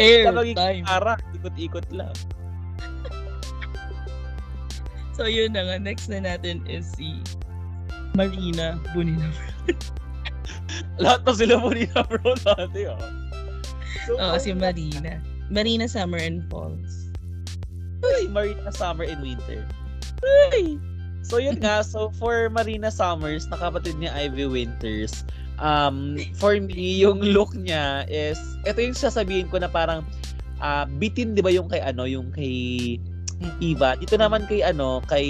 [0.00, 0.84] Air time.
[0.88, 2.16] Ara, ikot-ikot lang.
[5.14, 7.20] So yun na nga, next na natin is si
[8.16, 9.30] Marina Bunina.
[11.02, 13.00] Lahat na sila ni bro dati ah.
[14.04, 15.20] So, Oo, si Marina.
[15.48, 17.08] Marina Summer and Falls.
[18.04, 19.64] Ay, Marina Summer and Winter.
[20.52, 20.76] Ay!
[21.24, 25.24] So yun nga, so for Marina Summers, nakapatid ni Ivy Winters,
[25.56, 28.36] um, for me, yung look niya is,
[28.68, 30.04] ito yung sasabihin ko na parang,
[30.60, 32.52] uh, bitin, di ba yung kay ano, yung kay
[33.64, 33.96] Eva.
[33.96, 35.26] Dito naman kay ano, kay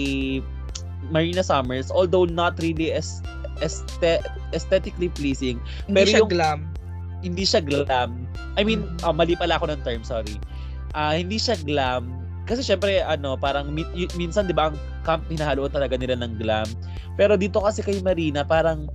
[1.14, 3.22] Marina Summers, although not really as
[3.62, 5.60] este- aesthetically pleasing.
[5.86, 6.58] Hindi pero siya yung, glam.
[7.24, 8.10] Hindi siya glam.
[8.54, 9.04] I mean, Mm.
[9.06, 10.36] uh, mali pala ako ng term, sorry.
[10.94, 12.10] Uh, hindi siya glam.
[12.44, 16.36] Kasi syempre, ano, parang mi- y- minsan, di ba, ang camp hinahaluan talaga nila ng
[16.36, 16.68] glam.
[17.16, 18.86] Pero dito kasi kay Marina, parang,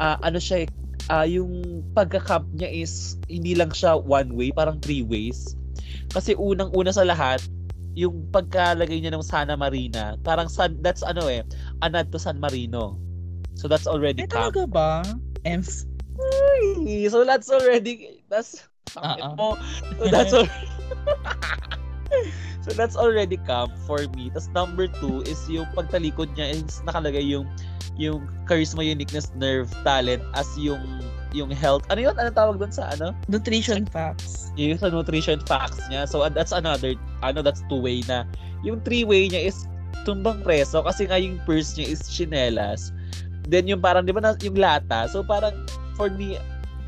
[0.00, 0.64] uh, ano siya,
[1.12, 5.54] uh, yung pagka-camp niya is, hindi lang siya one way, parang three ways.
[6.10, 7.44] Kasi unang-una sa lahat,
[7.96, 11.40] yung pagkalagay niya ng Sana Marina, parang san, that's ano eh,
[11.80, 13.00] anad to San Marino.
[13.56, 14.52] So that's already Eh, camp.
[14.52, 14.90] talaga ba?
[15.42, 15.88] Ems.
[16.16, 19.34] Ay, So that's already that's Uh-uh.
[19.34, 19.56] mo.
[19.98, 20.48] So that's al-
[22.66, 24.28] So that's already camp for me.
[24.34, 27.46] Tapos number two is yung pagtalikod niya is nakalagay yung
[27.94, 30.82] yung charisma, uniqueness, nerve, talent as yung
[31.30, 31.86] yung health.
[31.88, 32.14] Ano yun?
[32.18, 33.14] Ano tawag doon sa ano?
[33.30, 34.50] Nutrition facts.
[34.58, 36.08] Yung sa nutrition facts niya.
[36.08, 38.24] So that's another, ano, that's two-way na.
[38.64, 39.68] Yung three-way niya is
[40.02, 42.90] tumbang preso kasi nga yung purse niya is chinelas.
[43.46, 45.06] Then yung parang, di ba, yung lata.
[45.06, 45.54] So parang,
[45.94, 46.38] for me,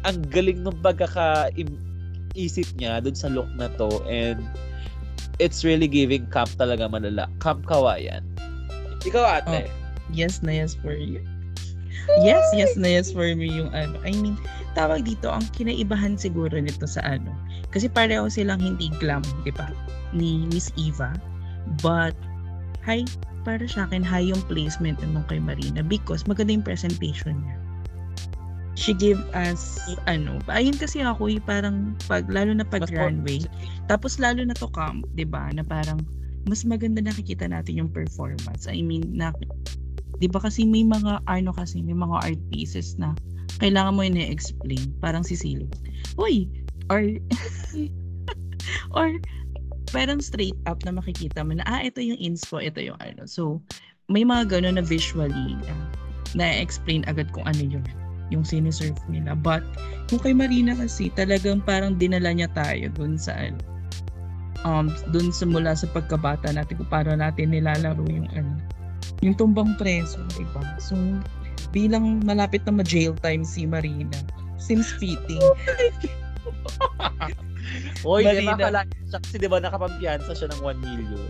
[0.06, 1.50] ang galing ng pagkaka
[2.38, 4.38] isip niya dun sa look na to and
[5.42, 7.26] it's really giving camp talaga malala.
[7.42, 8.22] Camp kawayan.
[9.02, 9.70] Ikaw ate.
[10.14, 11.22] Yes na yes for you.
[12.24, 14.00] Yes, yes na yes for me yung ano.
[14.00, 14.38] I mean,
[14.72, 17.28] tawag dito, ang kinaibahan siguro nito sa ano.
[17.68, 19.68] Kasi pareho silang hindi glam, di ba?
[20.16, 21.12] Ni Miss Eva.
[21.84, 22.16] But,
[22.80, 23.04] high,
[23.42, 27.56] para sa akin, high yung placement nung kay Marina because maganda yung presentation niya.
[28.78, 33.42] She gave us, ano, ayun kasi ako, eh, parang, pag, lalo na pag more- runway,
[33.90, 35.50] tapos lalo na to camp, 'di ba?
[35.50, 35.98] Na parang
[36.46, 38.70] mas maganda nakikita natin yung performance.
[38.70, 39.34] I mean, na
[40.22, 43.18] 'di ba kasi may mga ano kasi may mga art pieces na
[43.58, 45.66] kailangan mo i-explain, parang si Silo.
[46.14, 46.46] Uy,
[46.94, 47.02] or
[48.94, 49.08] or
[49.90, 53.24] parang straight up na makikita mo na ah ito yung inspo, ito yung ano.
[53.24, 53.60] So,
[54.08, 55.86] may mga gano'n na visually uh,
[56.36, 57.84] na-explain agad kung ano yun
[58.28, 59.32] yung siniserve nila.
[59.32, 59.64] But,
[60.12, 63.60] yung kay Marina kasi, talagang parang dinala niya tayo dun sa ano,
[64.68, 68.52] um, dun sa mula sa pagkabata natin kung paano natin nilalaro yung ano,
[69.24, 70.62] yung tumbang preso, di ba?
[70.76, 70.94] So,
[71.72, 74.16] bilang malapit na ma-jail time si Marina,
[74.60, 75.40] seems fitting.
[78.06, 81.28] Oy, di ba siya kasi di ba nakapampiyansa siya ng 1 million.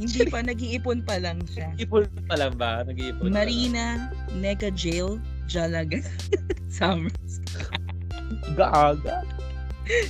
[0.00, 1.76] Hindi pa, nag-iipon pa lang siya.
[1.76, 2.80] Ipon pa lang ba?
[2.88, 3.28] Nag-iipon.
[3.28, 6.00] Marina, Nega Jail, Jalaga,
[6.72, 7.44] Summers.
[8.56, 9.28] Gaaga.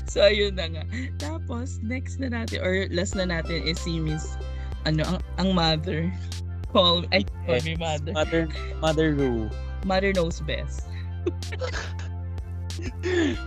[0.07, 0.85] So, ayun na nga.
[1.19, 4.39] Tapos, next na natin, or last na natin is si Miss,
[4.87, 6.07] ano, ang, ang mother.
[6.71, 8.15] Call, ay, call me mother.
[8.15, 8.43] Mother,
[8.79, 9.51] Mother Ru.
[9.83, 10.87] Mother knows best.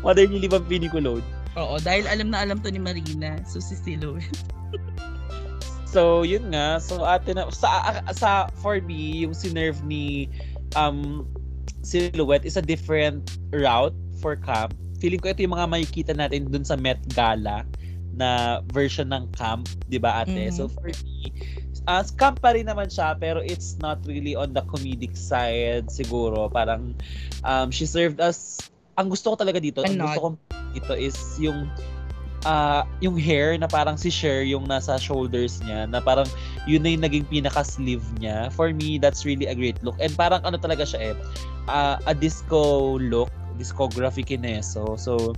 [0.03, 1.23] Mother ni Libang Piniculode.
[1.53, 3.37] Oo, dahil alam na alam to ni Marina.
[3.45, 4.29] So, si Silhouette.
[5.93, 6.81] So, yun nga.
[6.81, 10.25] So, ate na, sa, sa, for me, yung sinerve ni
[10.73, 11.29] um,
[11.85, 14.73] Silhouette is a different route for camp.
[14.97, 17.61] Feeling ko ito yung mga makikita natin dun sa Met Gala
[18.17, 20.49] na version ng camp, di ba ate?
[20.49, 20.57] Mhm.
[20.57, 21.29] So, for me,
[21.85, 26.49] uh, camp pa rin naman siya, pero it's not really on the comedic side siguro.
[26.49, 26.97] Parang,
[27.45, 28.57] um, she served as,
[28.97, 30.29] ang gusto ko talaga dito, ang gusto ko
[30.73, 31.69] dito is yung
[32.43, 36.27] ah yung hair na parang si Cher yung nasa shoulders niya na parang
[36.67, 38.51] yun na yung naging pinaka-sleeve niya.
[38.51, 39.95] For me, that's really a great look.
[39.99, 41.15] And parang ano talaga siya eh,
[41.67, 44.99] ah, a disco look, discography kineso.
[44.99, 45.35] So,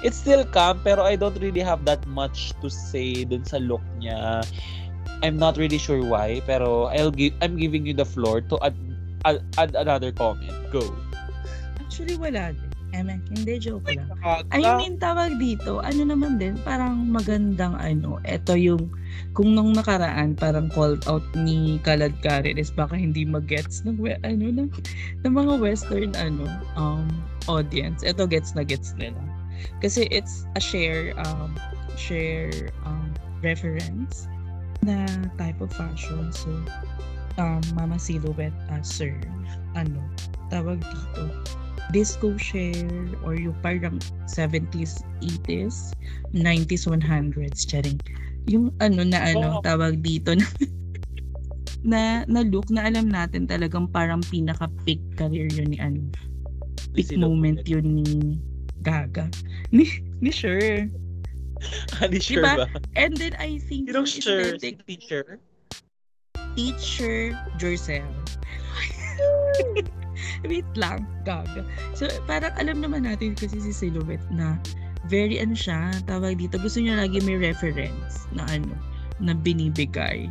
[0.00, 3.84] it's still camp pero I don't really have that much to say dun sa look
[4.00, 4.44] niya.
[5.24, 8.76] I'm not really sure why pero I'll give I'm giving you the floor to add,
[9.24, 10.52] add, add another comment.
[10.68, 10.84] Go.
[11.80, 12.65] Actually, wala din.
[12.96, 14.08] Eme, hindi, joke lang.
[14.48, 18.88] I mean, tawag dito, ano naman din, parang magandang ano, eto yung,
[19.36, 24.44] kung nung nakaraan, parang called out ni Kalad Karen is baka hindi mag-gets ng, ano,
[24.48, 24.70] ng,
[25.28, 26.48] ng mga western, ano,
[26.80, 27.04] um,
[27.52, 28.00] audience.
[28.00, 29.20] Eto gets na gets nila.
[29.84, 31.52] Kasi it's a share, um,
[32.00, 33.12] share, um,
[33.44, 34.24] reference
[34.80, 35.04] na
[35.36, 36.32] type of fashion.
[36.32, 36.48] So,
[37.36, 39.12] um, Mama Silhouette as sir,
[39.76, 40.00] ano,
[40.48, 41.22] tawag dito,
[41.94, 42.90] disco share
[43.22, 45.94] or yung parang 70s, 80s,
[46.34, 47.98] 90s, 100s, charing.
[48.50, 49.62] Yung ano na ano, Oo.
[49.62, 50.46] tawag dito na
[51.86, 56.02] na, na look na alam natin talagang parang pinaka-peak career yun ni ano.
[56.94, 57.30] Peak Sino?
[57.30, 58.38] moment yun ni
[58.82, 59.30] Gaga.
[59.70, 59.86] Ni,
[60.22, 60.86] ni Sure.
[61.98, 62.68] Hindi sure Diba?
[62.68, 62.80] ba?
[63.00, 64.52] And then I think yung sure?
[64.54, 65.40] aesthetic Si teacher?
[66.56, 68.04] teacher Jorcel.
[70.50, 71.62] Wait lang, gaga.
[71.92, 74.58] So, parang alam naman natin kasi si Silhouette na
[75.06, 78.74] very ano siya, tawag dito, gusto niya lagi may reference na ano,
[79.22, 80.26] na binibigay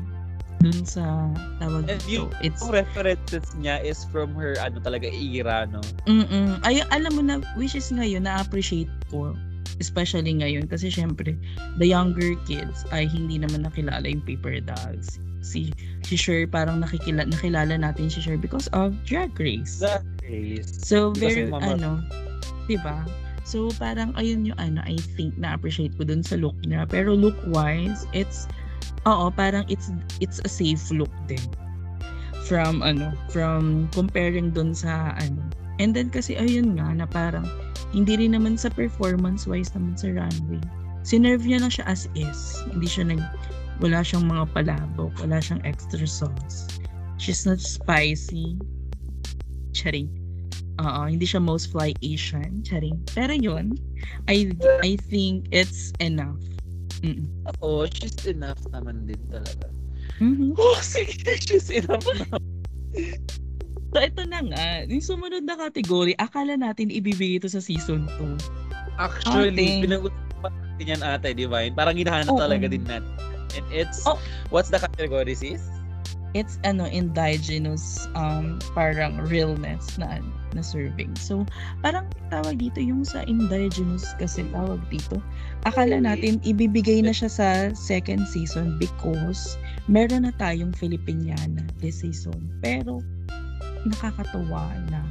[0.60, 1.30] dun sa
[1.60, 2.28] tawag And dito.
[2.28, 5.84] yung- It's, Yung references niya is from her ano talaga era, no?
[6.08, 9.36] mm Ay, alam mo na, which is ngayon, na-appreciate ko.
[9.78, 10.72] Especially ngayon.
[10.72, 11.36] Kasi syempre,
[11.76, 15.20] the younger kids ay hindi naman nakilala yung paper dolls.
[15.46, 15.70] Si,
[16.02, 19.78] si Cher, parang nakikila, nakilala natin si Cher because of Drag Race.
[19.78, 20.66] That is.
[20.82, 21.92] So, very, mama- ano,
[22.66, 23.06] di ba?
[23.46, 26.90] So, parang, ayun yung, ano, I think, na-appreciate ko dun sa look niya.
[26.90, 28.50] Pero look-wise, it's,
[29.06, 31.46] oo, parang it's, it's a safe look din.
[32.50, 35.46] From, ano, from comparing dun sa, ano.
[35.78, 37.46] And then, kasi, ayun nga, na parang,
[37.94, 40.60] hindi rin naman sa performance-wise naman sa runway.
[41.06, 42.66] Sinerve niya lang siya as is.
[42.74, 43.22] Hindi siya nag,
[43.84, 46.68] wala siyang mga palabok, wala siyang extra sauce.
[47.20, 48.60] She's not spicy.
[49.76, 50.12] Charing.
[50.84, 52.60] Oo, hindi siya most fly Asian.
[52.68, 53.00] Charing.
[53.16, 53.80] Pero yun,
[54.28, 54.52] I,
[54.84, 56.40] I think it's enough.
[57.04, 57.28] Mm.
[57.64, 59.72] Oo, she's enough naman din talaga.
[60.20, 60.56] Mhm.
[60.60, 62.40] Oh, sige, she's enough na.
[63.96, 64.68] So, ito na nga.
[64.92, 69.00] Yung sumunod na category, akala natin ibibigay ito sa season 2.
[69.00, 69.84] Actually, Ate.
[69.88, 71.72] pinag-usapan natin yan ate, Divine.
[71.76, 72.40] Parang hinahanap Oo.
[72.40, 73.08] talaga din natin.
[73.54, 74.18] And it's, Oh.
[74.50, 75.62] what's the category, sis?
[76.36, 80.20] It's ano, indigenous, um, parang realness na,
[80.52, 81.16] na serving.
[81.16, 81.48] So,
[81.80, 85.24] parang tawag dito yung sa indigenous kasi tawag dito.
[85.64, 89.56] Akala natin ibibigay na siya sa second season because
[89.88, 92.52] meron na tayong Filipiniana this season.
[92.60, 93.00] Pero,
[93.88, 95.08] nakakatuwa na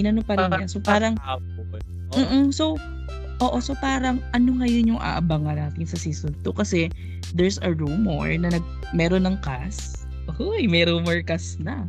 [0.00, 0.72] inano pa rin niya.
[0.72, 1.20] So, parang.
[2.16, 2.48] Mm-mm.
[2.48, 2.80] So,
[3.42, 6.86] oo, so parang ano ngayon yung aabangan natin sa season 2 kasi
[7.34, 10.06] there's a rumor na nag, meron ng cast.
[10.38, 11.86] Uy, may rumor cast na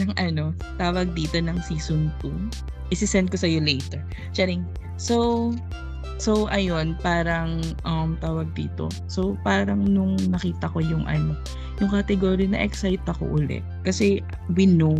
[0.00, 2.92] ng ano, tawag dito ng season 2.
[2.92, 4.00] Isisend ko sa iyo later.
[4.32, 4.64] Charing.
[4.96, 5.50] So,
[6.16, 8.88] so ayun, parang um, tawag dito.
[9.08, 11.36] So, parang nung nakita ko yung ano,
[11.82, 13.64] yung category na excite ako ulit.
[13.82, 14.22] Kasi
[14.54, 14.96] we know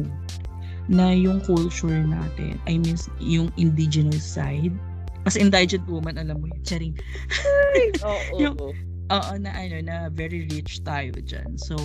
[0.88, 4.74] na yung culture natin, I mean, yung indigenous side,
[5.24, 6.94] as indigent woman, alam mo yun, charing.
[8.04, 8.36] Oo.
[8.42, 8.72] Yung- oo.
[9.12, 11.60] Oo, na ano, na very rich tayo dyan.
[11.60, 11.76] So,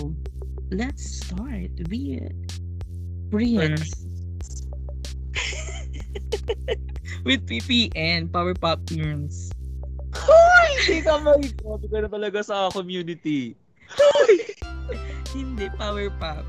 [0.72, 2.32] let's start with
[3.28, 3.92] Prince.
[7.28, 9.52] with PPN, Powerpuff Girls.
[10.80, 11.20] Hindi ka
[11.60, 13.52] grabe ka na talaga sa community.
[15.36, 16.48] Hindi, Powerpuff.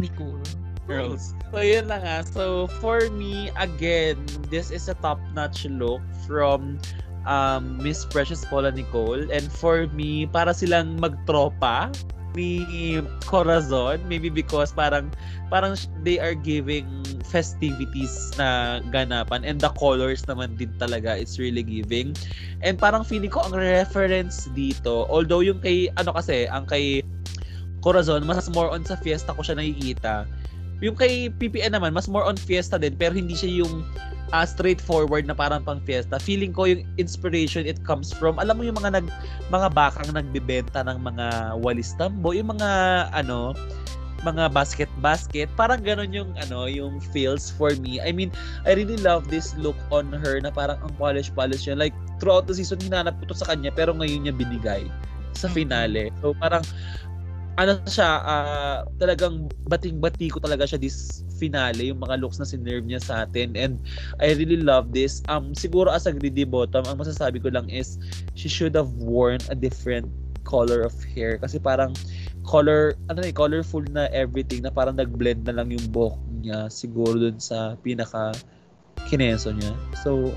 [0.00, 0.42] Nicole.
[0.84, 1.32] Girls.
[1.52, 2.16] So, yun na nga.
[2.24, 4.20] So, for me, again,
[4.52, 6.76] this is a top-notch look from
[7.26, 9.28] um, Miss Precious Paula Nicole.
[9.32, 11.92] And for me, para silang magtropa
[12.34, 14.02] ni Corazon.
[14.10, 15.10] Maybe because parang
[15.48, 16.86] parang they are giving
[17.24, 22.12] festivities na ganapan and the colors naman din talaga it's really giving
[22.62, 27.02] and parang feeling ko ang reference dito although yung kay ano kasi ang kay
[27.80, 30.28] Corazon mas more on sa fiesta ko siya nakikita
[30.82, 33.82] yung kay PPN naman mas more on fiesta din pero hindi siya yung
[34.34, 38.66] ah, straightforward na parang pang fiesta feeling ko yung inspiration it comes from alam mo
[38.66, 39.06] yung mga nag
[39.54, 41.26] mga bakang nagbebenta ng mga
[41.62, 42.70] walis tambo yung mga
[43.14, 43.54] ano
[44.24, 48.00] mga basket basket parang ganon yung ano yung feels for me.
[48.00, 48.32] I mean
[48.64, 52.48] I really love this look on her na parang ang polish polish yun like throughout
[52.48, 54.88] the season hinanap ko to sa kanya pero ngayon niya binigay
[55.36, 55.54] sa Mhm.
[55.54, 56.04] finale.
[56.24, 56.64] So parang
[57.54, 62.86] ano siya ah, talagang bating-bati ko talaga siya this finale yung mga looks na sinerve
[62.86, 63.54] niya sa atin.
[63.58, 63.78] And
[64.22, 65.22] I really love this.
[65.30, 67.98] Um siguro as a greedy bottom ang masasabi ko lang is
[68.38, 70.06] she should have worn a different
[70.46, 71.38] color of hair.
[71.38, 71.94] Kasi parang
[72.46, 77.16] color ano eh colorful na everything na parang nag-blend na lang yung buhok niya siguro
[77.16, 78.34] dun sa pinaka
[79.10, 79.74] kineso niya.
[80.02, 80.30] So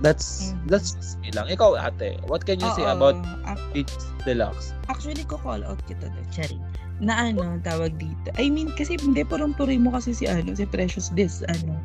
[0.00, 0.68] that's Mhm.
[0.68, 3.92] that's just me lang ikaw ate what can you say Oo, about ac- Peach
[4.24, 6.58] Deluxe Actually, ko call out kita doon, Cherry.
[7.00, 8.28] Na ano, tawag dito.
[8.36, 11.78] I mean, kasi hindi purong-puri mo kasi si ano, si Precious this, ano,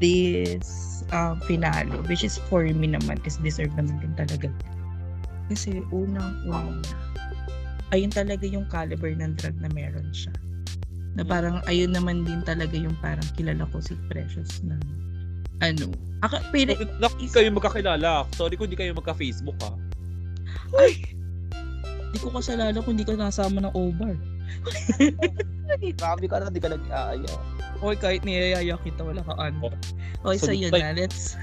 [0.00, 4.48] this um, finale, which is for me naman, is deserve naman din talaga.
[5.50, 6.80] Kasi unang una,
[7.92, 10.32] ayun talaga yung caliber ng drug na meron siya.
[11.14, 14.78] Na parang ayun naman din talaga yung parang kilala ko si Precious na
[15.62, 15.86] ano.
[16.24, 18.24] Ako, pero, Hindi kayo magkakilala.
[18.32, 19.76] Sorry kung hindi kayo magka-Facebook ha.
[22.14, 24.14] di ko kasalala kung hindi ka nasama ng over.
[25.98, 27.32] Grabe ka na, hindi ka nag-aaya.
[27.82, 29.68] Oy, kahit niyayaya kita, wala ka ano.
[30.24, 30.30] Oh.
[30.32, 30.94] Okay, so So, yun like- na.
[30.96, 31.36] Let's...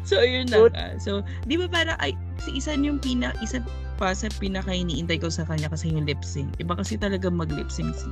[0.08, 0.86] so, yun na nga.
[0.98, 3.60] So, di ba parang, ay, si isa yung pina, isa,
[3.98, 6.54] pa sa pinaka iniintay ko sa kanya kasi yung lip sync.
[6.62, 8.06] Iba kasi talaga mag lip sync si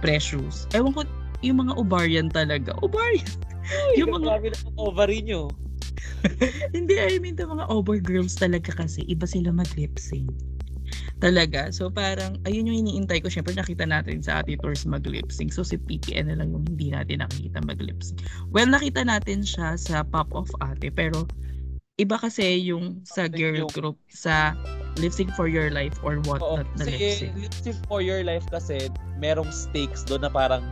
[0.00, 0.64] Precious.
[0.72, 1.04] Ewan ko,
[1.42, 2.74] yung mga ovarian talaga.
[2.82, 3.28] Ovarian!
[3.98, 5.52] yung mga, Grabe ang ovary nyo.
[6.76, 10.30] hindi, I mean, the mga over girls talaga kasi, iba sila mag lip sync.
[11.18, 11.74] Talaga.
[11.74, 13.26] So parang, ayun yung iniintay ko.
[13.26, 15.50] Siyempre nakita natin sa Ati Tours mag lip sync.
[15.50, 18.22] So si PPN na lang yung hindi natin nakita mag lip sync.
[18.54, 20.94] Well, nakita natin siya sa Pop of Ate.
[20.94, 21.26] Pero
[21.98, 24.54] iba kasi yung sa girl group sa
[25.02, 27.34] Lip Sync for Your Life or what Oo, not na lip sync.
[27.34, 28.86] lip sync for your life kasi
[29.18, 30.62] merong stakes doon na parang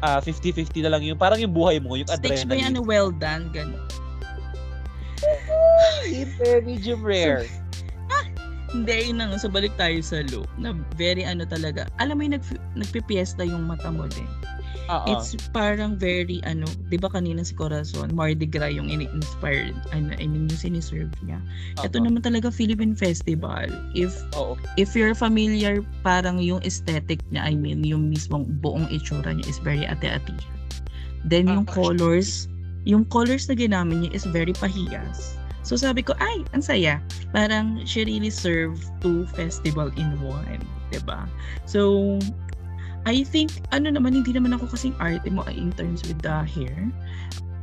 [0.00, 2.88] ah 50-50 na lang yung parang yung buhay mo, yung Stage ba yan adrenaline.
[2.88, 3.48] well done?
[3.52, 3.80] Ganun.
[6.08, 7.44] Hindi, medium rare.
[8.72, 9.36] Hindi, yun na nga.
[9.42, 10.46] So, balik tayo sa look.
[10.54, 11.90] Na very ano talaga.
[11.98, 12.46] Alam mo yung nag,
[12.78, 14.30] nagpipiesta yung mata mo din.
[14.90, 15.06] Oo.
[15.14, 20.26] It's parang very ano, 'di ba kanina si Corazon, Mardi Gras yung ini-inspired, ano, I
[20.26, 21.38] mean yung siniserve niya.
[21.78, 22.10] Ito Oo.
[22.10, 23.70] naman talaga Philippine Festival.
[23.94, 24.58] If Oo.
[24.74, 29.62] if you're familiar, parang yung aesthetic niya, I mean, yung mismong buong itsura niya is
[29.62, 30.34] very ate-ate.
[31.22, 32.50] Then yung Ah, colors,
[32.82, 35.38] yung colors na ginamit niya is very pahiyas.
[35.62, 36.98] So sabi ko, ay, ang saya.
[37.30, 40.64] Parang she really served two festival in one.
[41.06, 41.30] ba
[41.70, 42.18] So,
[43.08, 46.92] I think, ano naman, hindi naman ako kasing arte mo in terms with the hair.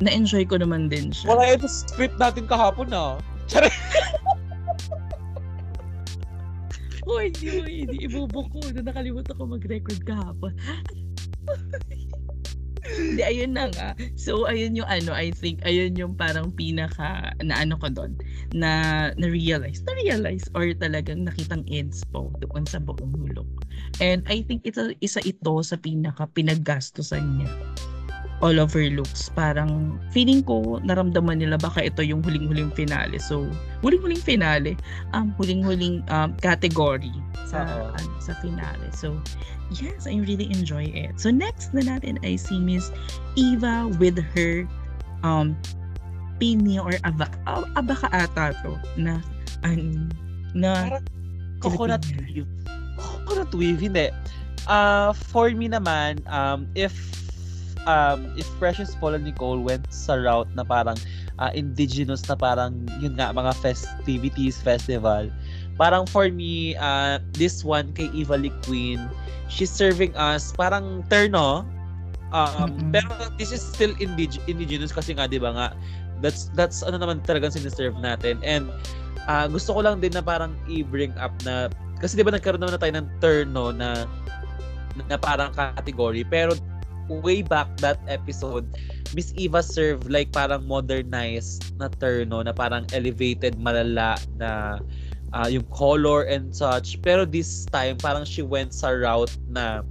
[0.01, 1.33] Na-enjoy ko naman din siya.
[1.33, 3.21] Wala ito script natin kahapon na.
[7.05, 8.59] Hoy, hindi mo, hindi ibubok ko.
[8.73, 10.53] Na nakalimutan ko mag-record kahapon.
[12.95, 13.91] Hindi, ayun na nga.
[14.15, 18.15] So, ayun yung ano, I think, ayun yung parang pinaka, na ano ko doon,
[18.55, 18.71] na
[19.19, 23.49] na-realize, na-realize, or talagang nakitang inspo doon sa buong look.
[23.99, 27.51] And I think ito, isa ito sa pinaka pinaggastusan niya
[28.41, 29.29] all over looks.
[29.33, 33.17] Parang feeling ko naramdaman nila baka ito yung huling-huling finale.
[33.17, 33.49] So,
[33.81, 34.77] huling-huling finale,
[35.13, 37.13] um, huling-huling um, category
[37.49, 38.87] sa ano, sa finale.
[38.93, 39.17] So,
[39.73, 41.17] yes, I really enjoy it.
[41.17, 42.93] So, next na natin ay si Miss
[43.33, 44.69] Eva with her
[45.25, 45.57] um,
[46.37, 49.17] pini or aba, ah, abaka ata to na
[49.65, 50.13] an
[50.53, 51.01] na
[51.57, 52.45] coconut weave.
[52.97, 54.13] Coconut weave, hindi.
[54.69, 57.16] Uh, for me naman, um, if
[57.87, 60.99] um, if Precious Paul and Nicole went sa route na parang
[61.39, 65.31] uh, indigenous na parang yun nga mga festivities festival.
[65.79, 69.01] Parang for me uh, this one kay Eva Lee Queen
[69.47, 71.63] she's serving us parang terno
[72.35, 72.91] um, Mm-mm.
[72.91, 73.07] pero
[73.39, 75.67] this is still indig- indigenous kasi nga di ba nga
[76.19, 78.41] that's that's ano naman talagang siniserve natin.
[78.43, 78.69] And
[79.29, 81.71] ah, gusto ko lang din na parang i-bring up na
[82.01, 83.89] kasi di ba nagkaroon naman na tayo ng terno na
[85.07, 86.25] na parang category.
[86.25, 86.57] Pero
[87.09, 88.67] way back that episode
[89.15, 94.79] Miss Eva served like parang modernized na terno na parang elevated malala na
[95.31, 99.83] ah, yung color and such pero this time parang she went sa route na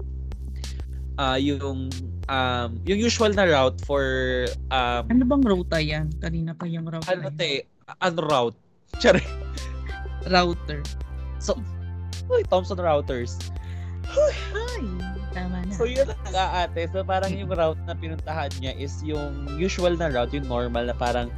[1.17, 1.89] ah, yung
[2.29, 4.05] um, yung usual na route for
[4.71, 6.13] um, ano bang rota yan?
[6.21, 7.09] Kanina pa yung router.
[7.09, 7.65] ano te
[8.03, 8.59] ano route
[9.01, 9.23] Chari.
[10.27, 10.83] Router.
[11.39, 11.55] So,
[12.31, 13.39] uy, Thompson routers.
[14.09, 14.83] Ay,
[15.37, 15.73] tama na.
[15.77, 16.89] So yun na nga ate.
[16.89, 20.97] So parang yung route na pinuntahan niya is yung usual na route, yung normal na
[20.97, 21.29] parang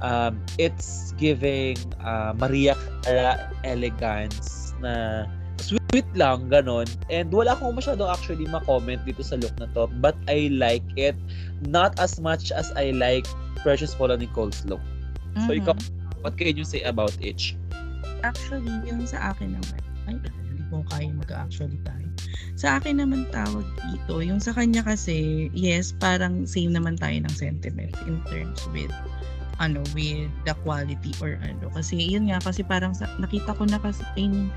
[0.00, 1.74] um, it's giving
[2.06, 5.26] uh, Maria Clara elegance na
[5.58, 6.86] sweet lang, ganon.
[7.10, 9.90] And wala akong masyado actually ma-comment dito sa look na to.
[9.98, 11.18] But I like it.
[11.66, 13.26] Not as much as I like
[13.66, 14.80] Precious Paula Nicole's look.
[15.46, 15.62] So Mhm.
[15.66, 15.76] ikaw,
[16.22, 17.54] what can you say about each?
[18.26, 22.09] Actually, yung sa akin naman, ay, hindi ko kaya mag-actually tayo.
[22.56, 27.34] Sa akin naman tawag dito, yung sa kanya kasi, yes, parang same naman tayo ng
[27.34, 28.92] sentiment in terms with
[29.60, 31.68] ano, with the quality or ano.
[31.76, 34.48] Kasi yun nga, kasi parang sa, nakita ko na kasi, I mean,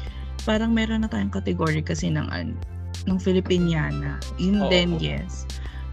[0.47, 2.55] parang meron na tayong category kasi ng ano,
[3.03, 4.19] ng Filipiniana.
[4.39, 4.71] Yun Oo.
[4.71, 5.43] din, yes.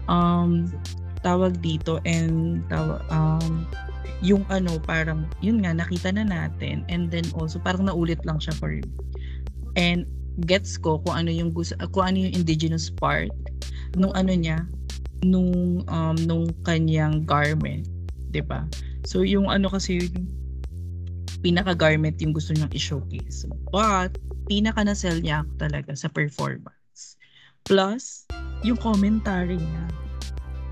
[0.07, 0.71] Um,
[1.21, 3.67] tawag dito and tawa, um,
[4.21, 8.53] yung ano parang yun nga nakita na natin and then also parang naulit lang siya
[8.57, 8.85] for you.
[9.73, 10.05] And
[10.47, 13.31] gets ko kung ano yung gusto kung ano yung indigenous part
[13.99, 14.63] nung ano niya
[15.21, 17.85] nung um nung kanyang garment,
[18.33, 18.65] 'di ba?
[19.05, 20.25] So yung ano kasi yung
[21.41, 23.45] pinaka garment yung gusto niyang i-showcase.
[23.69, 24.17] But
[24.49, 27.17] pinaka na sell niya talaga sa performance.
[27.65, 28.25] Plus
[28.65, 29.85] yung commentary niya.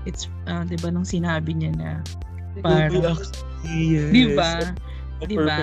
[0.08, 1.90] It's uh, 'di ba nung sinabi niya na
[2.64, 2.90] Parang-
[3.62, 4.10] yes.
[4.10, 4.50] 'di ba?
[5.22, 5.58] Di ba?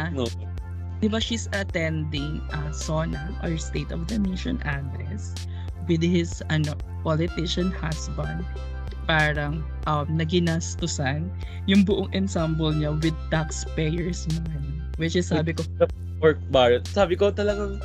[0.99, 5.35] Di ba she's attending uh, SONA or State of the Nation address
[5.85, 6.73] with his ano
[7.05, 8.43] politician husband
[9.07, 11.31] parang um, naginastusan
[11.69, 15.63] yung buong ensemble niya with taxpayers money which is sabi ko
[16.19, 16.81] pork bar.
[16.89, 17.81] Sabi ko talagang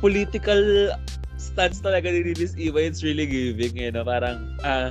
[0.00, 0.92] political
[1.36, 2.80] stance talaga ni Miss Eva.
[2.80, 4.04] It's really giving, eh, no?
[4.04, 4.88] Parang, ah,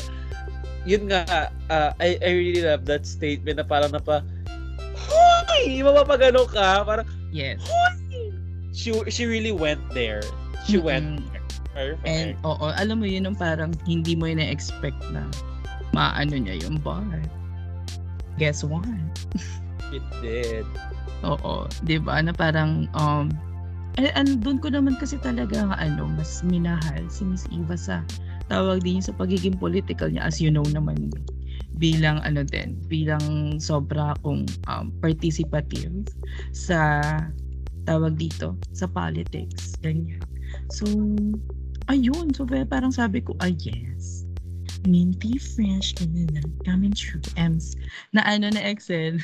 [0.86, 4.22] yun nga, uh, I, I really love that statement na parang napa,
[4.94, 5.84] Hoy!
[5.84, 6.86] Mapapagano ka?
[6.86, 7.60] Parang, Yes.
[8.78, 10.22] She, she really went there.
[10.70, 10.86] She Mm-mm.
[10.86, 11.44] went there.
[11.74, 12.06] Perfect.
[12.06, 15.26] And oo, alam mo yun yung parang hindi mo na expect na
[15.90, 17.02] maano niya yung bar.
[18.38, 18.86] Guess what?
[19.90, 20.70] It did.
[21.26, 22.22] Oo, 'di ba?
[22.22, 23.34] Na parang um
[23.98, 28.02] eh, ano, doon ko naman kasi talaga ano, mas minahal si Miss Eva sa
[28.50, 31.10] tawag din sa pagiging political niya as you know naman
[31.78, 36.06] bilang ano din, bilang sobra akong um, participative
[36.54, 37.02] sa
[37.84, 40.22] tawag dito, sa politics, ganyan.
[40.72, 40.86] So,
[41.90, 44.24] ayun, so parang sabi ko, ah yes,
[44.88, 47.76] minty fresh, ganyan, coming true, M's,
[48.16, 49.20] na ano na Excel.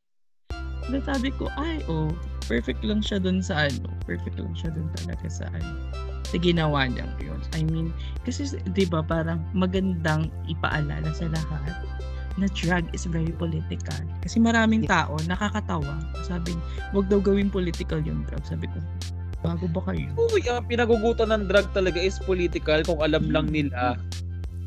[0.90, 2.10] na sabi ko, ay, oh,
[2.50, 5.70] perfect lang siya dun sa ano, perfect lang siya dun talaga sa ano,
[6.26, 7.38] sa ginawa niyang yun.
[7.54, 7.94] I mean,
[8.26, 11.78] kasi di ba parang magandang ipaalala sa lahat
[12.38, 14.02] na drag is very political.
[14.26, 16.02] Kasi maraming tao nakakatawa.
[16.26, 16.58] Sabi,
[16.90, 18.42] wag daw gawing political yung drug.
[18.42, 18.78] Sabi ko,
[19.46, 20.10] bago ba kayo?
[20.18, 23.54] Uy, ang pinagugutan ng drug talaga is political kung alam lang Mm.
[23.70, 23.98] nila.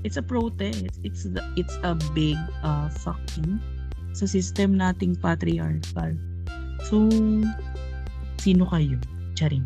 [0.04, 1.00] It's a protest.
[1.08, 3.64] It's the, it's a big uh, fucking
[4.12, 6.14] sa system nating patriarchal.
[6.92, 7.08] So,
[8.44, 9.00] sino kayo?
[9.40, 9.64] Charing.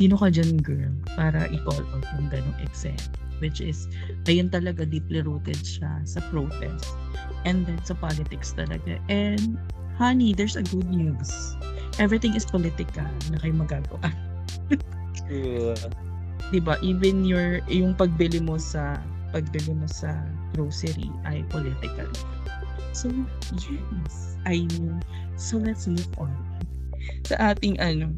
[0.00, 0.92] Sino ka dyan, girl?
[1.12, 3.20] Para i-call out yung ganong example.
[3.44, 3.90] Which is,
[4.24, 6.96] ayun talaga deeply rooted siya sa protest.
[7.44, 8.96] And then sa politics talaga.
[9.12, 9.60] And,
[10.00, 11.28] honey, there's a good news.
[12.00, 14.08] Everything is political na kayo magagawa.
[15.28, 15.76] True.
[16.52, 19.00] 'di ba even your yung pagbili mo sa
[19.32, 20.12] pagbili mo sa
[20.52, 22.06] grocery ay political
[22.92, 23.08] so
[23.56, 25.00] yes I mean
[25.40, 26.30] so let's move on
[27.26, 28.12] sa ating ano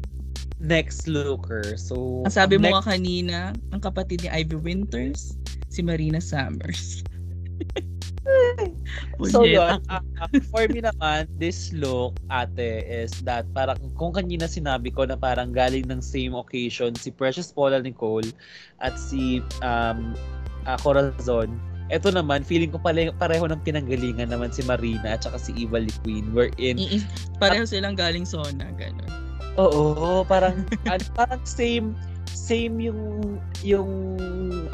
[0.55, 1.75] Next looker.
[1.75, 3.39] So, ang sabi mo next, nga kanina
[3.75, 5.35] ang kapatid ni Ivy Winters
[5.67, 7.03] si Marina Summers.
[9.29, 14.49] So yun, ah, ah, for me naman, this look, ate, is that parang kung kanina
[14.49, 18.27] sinabi ko na parang galing ng same occasion si Precious Paula Nicole
[18.81, 20.17] at si um,
[20.65, 21.53] uh, Corazon,
[21.93, 25.81] eto naman, feeling ko pala, pareho ng pinanggalingan naman si Marina at saka si Eva
[25.81, 27.05] Lee Queen wherein, Iis,
[27.37, 29.25] pareho silang galing sona ganun
[29.57, 31.95] oo, parang, an- parang same,
[32.27, 32.99] same yung,
[33.63, 33.89] yung,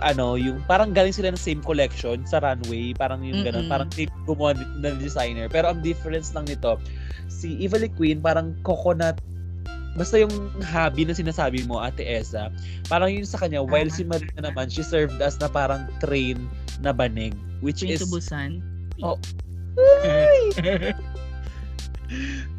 [0.02, 3.74] ano, yung, parang galing sila ng same collection sa runway, parang yung ganun, Mm-mm.
[3.74, 5.48] parang same gumawa ng designer.
[5.48, 6.82] Pero ang difference lang nito,
[7.30, 9.22] si Eva Lee Queen, parang coconut,
[9.96, 10.32] basta yung
[10.64, 12.52] hobby na sinasabi mo, Ate Esa,
[12.88, 14.20] parang yun sa kanya, while si Tama.
[14.20, 16.48] Marina naman, she served as na parang train
[16.80, 18.64] na banig, which Queen is, Tubusan
[19.02, 19.18] Oh.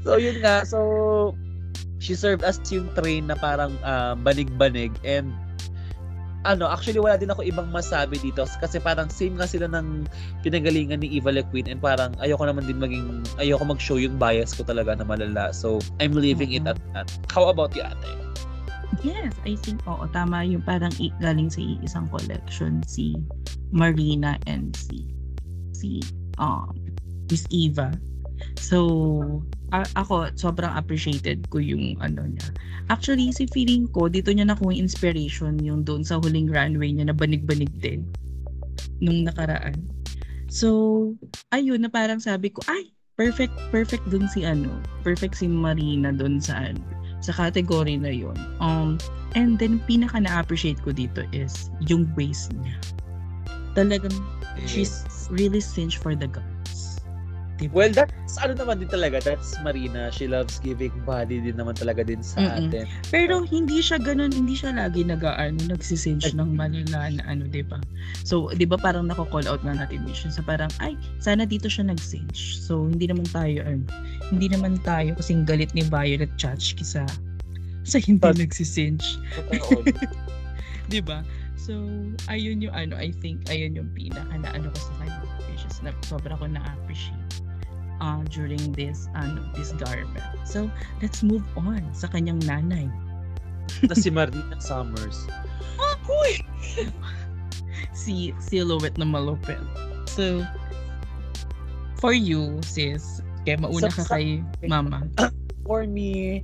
[0.05, 0.79] so yun nga, so,
[2.03, 5.31] she served as yung train na parang ah, banig-banig and
[6.43, 10.07] ano, actually wala din ako ibang masabi dito kasi parang same nga sila ng
[10.43, 14.55] pinagalingan ni Eva Le Queen and parang ayoko naman din maging ayoko mag-show yung bias
[14.55, 15.55] ko talaga na malala.
[15.55, 16.75] So, I'm leaving it Oo.
[16.75, 17.09] at that.
[17.31, 18.23] How about you, ate?
[19.03, 23.19] Yes, I think oo, tama yung parang galing sa isang collection si
[23.75, 25.09] Marina and si
[25.75, 25.99] si
[26.39, 26.71] um
[27.27, 27.91] Miss Eva.
[28.59, 29.43] So,
[29.73, 32.53] a- ako sobrang appreciated ko yung ano niya.
[32.93, 37.17] Actually, si feeling ko dito niya nakuha inspiration yung doon sa huling runway niya na
[37.17, 38.05] banig-banig din
[39.01, 39.77] nung nakaraan.
[40.53, 40.69] So,
[41.51, 44.69] ayun na parang sabi ko, ay, perfect perfect dun si ano,
[45.01, 46.83] perfect si Marina dun sa ano,
[47.25, 48.37] sa category na yun.
[48.61, 49.01] Um,
[49.33, 52.77] and then, pinaka na-appreciate ko dito is yung waist niya.
[53.73, 54.13] Talagang,
[54.69, 56.82] she's really cinched for the guns.
[57.63, 57.75] Diba?
[57.79, 59.23] Well, that's ano naman din talaga.
[59.23, 60.11] That's Marina.
[60.11, 62.59] She loves giving body din naman talaga din sa Mm-mm.
[62.75, 62.85] atin.
[63.15, 67.79] Pero hindi siya ganun, hindi siya lagi nag-ano, nagsicinch ng Manila na ano, 'di ba?
[68.27, 71.87] So, 'di ba parang nako-call out na natin mission sa parang ay, sana dito siya
[71.87, 72.59] nag-cinch.
[72.59, 73.87] So, hindi naman tayo ano,
[74.35, 77.07] hindi naman tayo kasing galit ni Violet Chachki sa
[77.87, 78.43] sa hindi But-.
[79.39, 79.87] Totoo.
[80.91, 81.23] 'di ba?
[81.55, 81.79] So,
[82.27, 85.79] ayun yung ano, I think ayun yung pinaka na ano ko sa kanya, which is
[85.87, 87.22] na sobra ko na-appreciate
[88.03, 90.27] uh, during this ano this garment.
[90.43, 90.67] So,
[90.99, 92.91] let's move on sa kanyang nanay.
[93.89, 95.31] na si Marina Summers.
[97.95, 99.63] si silhouette na malupit.
[100.11, 100.43] So,
[102.03, 105.07] for you, sis, kaya mauna Sa- ka kay mama.
[105.63, 106.43] For me,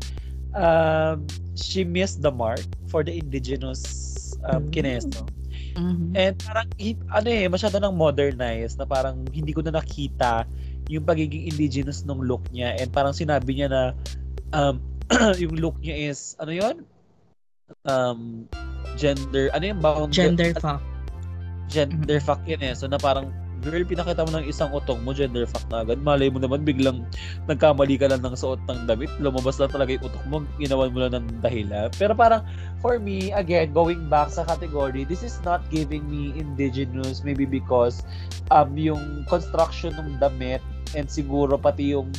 [0.54, 1.26] um,
[1.59, 3.82] she missed the mark for the indigenous
[4.46, 4.70] um, Mm.
[4.70, 5.26] Kineso.
[5.74, 6.14] Mhm.
[6.14, 6.70] And parang,
[7.11, 10.46] ano eh, masyado nang modernized na parang hindi ko na nakita
[10.89, 13.82] yung pagiging indigenous nung look niya and parang sinabi niya na
[14.57, 14.80] um,
[15.43, 16.76] yung look niya is, ano yon
[17.84, 18.49] Um,
[18.97, 20.11] gender, ano yung bound?
[20.12, 20.80] Gender fuck.
[21.68, 22.72] Gender fuck yun eh.
[22.72, 23.28] So na parang,
[23.61, 26.01] girl, pinakita mo ng isang utong mo, gender fuck na agad.
[26.01, 27.05] Malay mo naman, biglang
[27.45, 29.12] nagkamali ka lang ng suot ng damit.
[29.20, 31.93] Lumabas lang talaga yung utok mo, ginawan mo lang ng dahilan.
[32.01, 32.41] Pero parang,
[32.80, 38.01] for me, again, going back sa category, this is not giving me indigenous, maybe because
[38.49, 40.64] um, yung construction ng damit
[40.95, 42.12] and siguro pati yung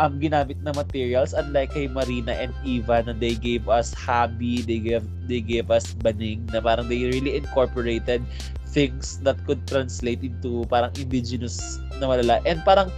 [0.00, 4.80] um, ginamit na materials unlike kay Marina and Eva na they gave us hobby, they
[4.80, 8.24] gave they gave us baning na parang they really incorporated
[8.70, 12.40] things that could translate into parang indigenous na malala.
[12.48, 12.88] And parang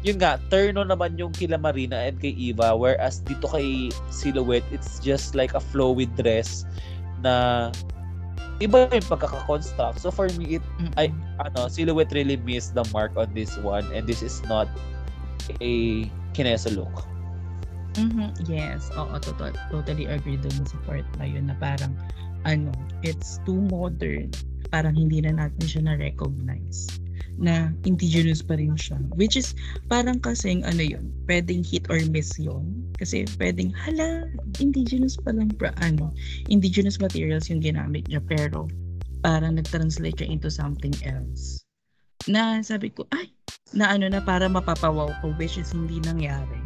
[0.00, 5.02] yun nga, turno naman yung kila Marina and kay Eva whereas dito kay Silhouette, it's
[5.02, 6.64] just like a flowy dress
[7.20, 7.68] na
[8.60, 10.00] iba yung pagkaka-construct.
[10.00, 10.64] So for me, it,
[10.96, 14.68] I, ano, Silhouette really missed the mark on this one and this is not
[15.60, 17.04] a kinesa look.
[17.96, 18.36] Mhm.
[18.44, 18.92] Yes.
[18.92, 21.96] Oo, totally, totally agree dun sa part na yun na parang
[22.44, 22.68] ano,
[23.00, 24.28] it's too modern.
[24.68, 27.05] Parang hindi na natin siya na-recognize
[27.36, 28.96] na indigenous pa rin siya.
[29.16, 29.52] Which is,
[29.92, 32.88] parang kasing ano yun, pwedeng hit or miss yun.
[32.96, 34.24] Kasi pwedeng, hala,
[34.60, 36.12] indigenous pa lang, pra, ano,
[36.48, 38.24] indigenous materials yung ginamit niya.
[38.24, 38.68] Pero,
[39.20, 41.60] parang nag-translate siya into something else.
[42.26, 43.30] Na sabi ko, ay,
[43.74, 46.60] na ano na para mapapawaw ko which is hindi nangyari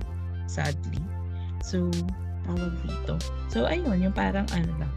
[0.45, 1.01] sadly
[1.64, 1.89] so
[2.45, 3.16] tawag dito
[3.49, 4.95] so ayun yung parang ano lang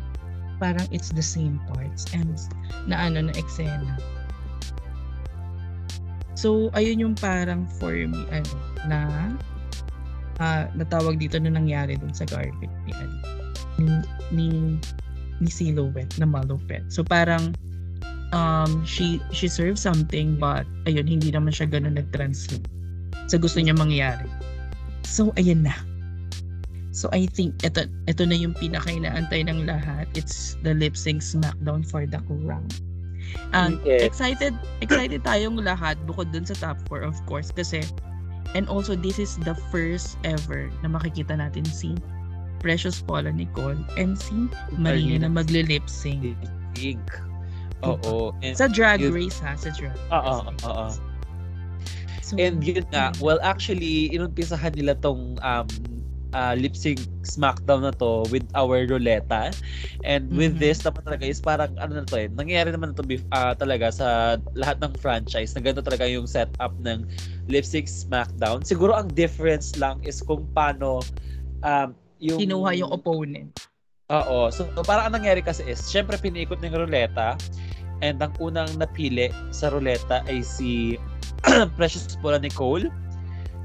[0.60, 2.28] parang it's the same parts and
[2.92, 3.96] na ano na eksena
[6.34, 8.54] so ayun yung parang for me ano
[8.90, 9.00] na
[10.42, 13.16] uh, natawag dito na nangyari dun sa garbage ni ano,
[13.78, 13.90] ni,
[14.34, 14.48] ni,
[15.42, 17.54] ni Silhouette na malupet so parang
[18.34, 22.66] um, she she served something but ayun hindi naman siya ganun nag-translate
[23.30, 24.28] sa gusto niya mangyari.
[25.06, 25.76] So ayun na.
[26.94, 30.10] So I think ito ito na yung pinakainaantay ng lahat.
[30.14, 32.68] It's the lip sync smackdown for the crown.
[33.54, 34.02] And Yes.
[34.08, 37.86] excited excited tayong lahat bukod dun sa top 4 of course kasi
[38.54, 41.94] and also this is the first ever na makikita natin si
[42.64, 44.48] Precious Paula Nicole and si
[44.80, 46.34] Marina na magle-lip sync.
[46.72, 46.98] Big.
[47.84, 48.32] Oo.
[48.40, 50.14] And, Sa drag yun- race ha, sa drag race.
[50.16, 50.86] Oo, oo.
[52.24, 55.68] So, and yun nga, well actually, inumpisahan nila tong um,
[56.36, 59.54] uh, lip sync smackdown na to with our ruleta.
[60.04, 60.62] And with Mhm.
[60.62, 63.90] this naman talaga is parang ano na to eh, nangyayari naman na to ah, talaga
[63.94, 64.08] sa
[64.58, 67.08] lahat ng franchise na ganito talaga yung setup ng
[67.48, 68.62] lip sync smackdown.
[68.66, 71.00] Siguro ang difference lang is kung paano
[71.64, 73.52] um, yung kinuha yung opponent.
[74.12, 74.52] Oo.
[74.52, 77.40] So, parang ang nangyari kasi is, syempre piniikot ng ruleta
[78.04, 81.00] and ang unang napili sa ruleta ay si
[81.80, 82.92] Precious Paula Nicole.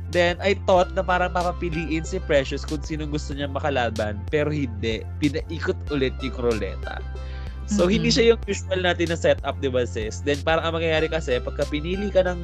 [0.09, 4.17] Then, I thought na parang papapiliin si Precious kung sino gusto niya makalaban.
[4.33, 5.05] Pero hindi.
[5.21, 7.05] Pinaikot ulit yung ruleta.
[7.69, 7.91] So, Mhm.
[7.93, 10.25] hindi siya yung usual natin na setup, di ba sis?
[10.25, 12.41] Then, parang ang mangyayari kasi, pagka pinili ka ng,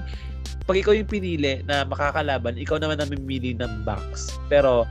[0.69, 4.37] pag ikaw yung pinili na makakalaban, ikaw naman ang mamimili ng box.
[4.53, 4.85] Pero,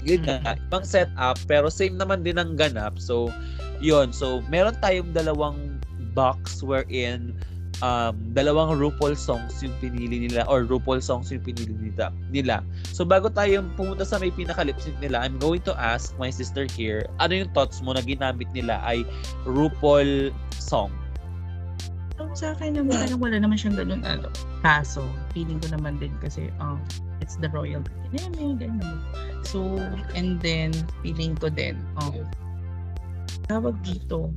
[0.00, 2.96] yun nga, ibang setup, pero same naman din ang ganap.
[2.96, 3.28] So,
[3.84, 4.16] yun.
[4.16, 5.76] So, meron tayong dalawang
[6.16, 7.36] box wherein
[7.84, 12.12] um, dalawang RuPaul songs yung pinili nila or RuPaul songs yung pinili nila.
[12.32, 12.56] nila.
[12.92, 16.64] So, bago tayo pumunta sa may pinaka-lip sync nila, I'm going to ask my sister
[16.70, 19.04] here, ano yung thoughts mo na ginamit nila ay
[19.44, 20.92] RuPaul song?
[22.16, 24.32] So, sa akin naman, parang wala naman siyang ganun ano.
[24.64, 25.04] Kaso,
[25.36, 26.80] feeling ko naman din kasi, um,
[27.20, 29.04] it's the royal Academy, ganun.
[29.44, 29.76] So,
[30.16, 30.72] and then,
[31.04, 32.24] feeling ko din, um,
[33.52, 34.32] tawag dito,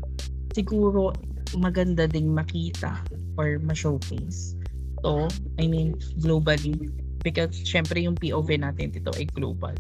[0.52, 1.16] siguro,
[1.58, 3.00] maganda ding makita
[3.40, 4.56] or ma-showcase
[5.02, 5.28] to,
[5.58, 6.92] I mean, globally.
[7.20, 9.76] Because, syempre, yung POV natin dito ay global.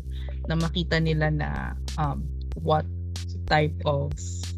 [0.51, 1.49] Na makita nila na,
[1.95, 2.23] um,
[2.59, 2.83] what
[3.47, 4.11] type of,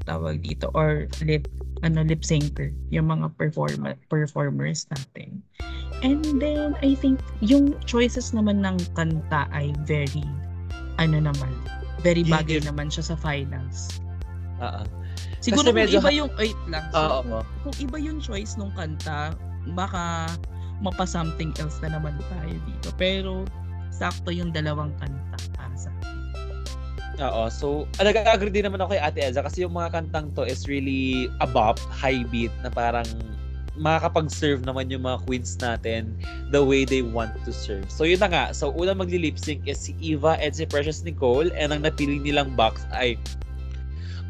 [0.05, 1.45] tawag dito, or lip
[1.81, 5.41] ano lip syncer yung mga performer performers natin.
[6.01, 10.25] And then I think yung choices naman ng kanta ay very
[10.97, 11.53] ano naman,
[12.05, 12.69] very bagay yeah.
[12.69, 14.01] naman siya sa finals.
[14.61, 14.85] Oo.
[15.41, 16.85] Siguro kung medyo iba yung wait lang.
[16.93, 17.19] So, Oo.
[17.25, 19.33] kung, kung iba yung choice ng kanta,
[19.73, 20.29] baka
[20.81, 22.89] mapa something else na naman tayo dito.
[22.95, 23.45] Pero
[23.89, 26.15] sakto yung dalawang kanta para sa akin.
[27.21, 27.43] Oo.
[27.53, 30.65] So, ah, nag-agree din naman ako kay Ate Elza kasi yung mga kantang to is
[30.69, 33.05] really a bop, high beat na parang
[33.77, 36.13] makakapag-serve naman yung mga queens natin
[36.51, 37.87] the way they want to serve.
[37.89, 38.45] So, yun na nga.
[38.53, 42.53] So, unang magli-lip sync is si Eva and si Precious Nicole and ang napili nilang
[42.57, 43.15] box ay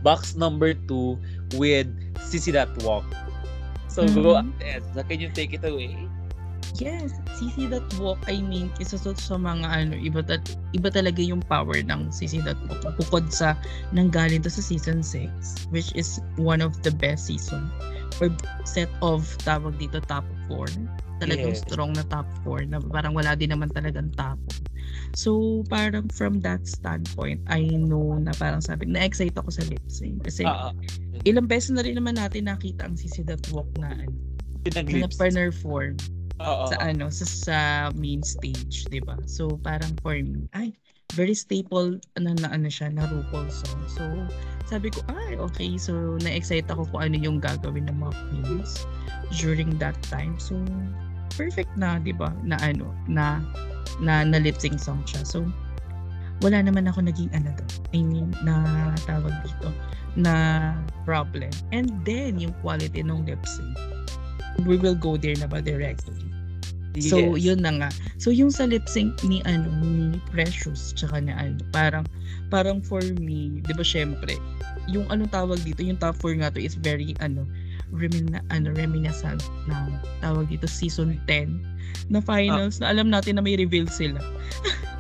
[0.02, 1.18] box number 2
[1.58, 1.88] with
[2.20, 3.06] Sissy That Walk.
[3.88, 4.54] So, go Mhm.
[4.64, 5.02] Ate Elza.
[5.04, 5.96] Can you take it away?
[6.80, 10.40] Yes, Sisi That Walk, I mean, isa to sa mga ano, iba, ta-
[10.72, 12.96] iba talaga yung power ng Sisi That Walk.
[12.96, 13.60] Bukod sa
[13.92, 17.68] nanggaling to sa season 6, which is one of the best season
[18.24, 18.32] or
[18.64, 20.72] set of tawag dito top 4.
[21.20, 21.62] Talagang Yes.
[21.68, 24.40] strong na top 4 na parang wala din naman talagang top.
[25.14, 30.24] So, parang from that standpoint, I know na parang sabi, na-excite ako sa lip sync.
[30.24, 30.72] Kasi ah.
[31.28, 34.16] ilang beses na rin naman natin nakita ang Sisi That Walk na ano,
[34.70, 35.98] na perform
[36.42, 36.66] Oo.
[36.70, 37.58] sa ano sa, sa
[37.98, 39.18] main stage, 'di ba?
[39.30, 40.74] So parang for me, ay
[41.14, 43.82] very staple ano na ano siya na RuPaul song.
[43.90, 44.04] So
[44.66, 45.78] sabi ko, ay okay.
[45.78, 48.86] So na-excite ako kung ano yung gagawin ng mga queens
[49.38, 50.38] during that time.
[50.42, 50.58] So
[51.38, 52.34] perfect na, 'di ba?
[52.42, 53.42] Na ano, na
[54.00, 55.26] na, na lip sync song siya.
[55.28, 55.44] So
[56.42, 57.72] wala naman ako naging ano doon.
[57.94, 58.56] I mean, na
[59.06, 59.70] tawag dito
[60.18, 60.34] na
[61.06, 61.54] problem.
[61.70, 63.78] And then yung quality ng lip sync.
[64.68, 66.32] We will go there na ba directly.
[67.00, 67.56] So, Yes.
[67.56, 67.90] yun na nga.
[68.20, 72.04] So, yung sa lip sync ni, ano, ni Precious, tsaka na ano, parang,
[72.52, 74.36] parang for me, di ba, syempre,
[74.92, 77.48] yung anong tawag dito, yung top 4 nga to is very, ano,
[77.96, 79.88] remin ano, reminiscent na
[80.24, 81.60] tawag dito, season 10
[82.12, 84.20] na finals, na alam natin na may reveal sila.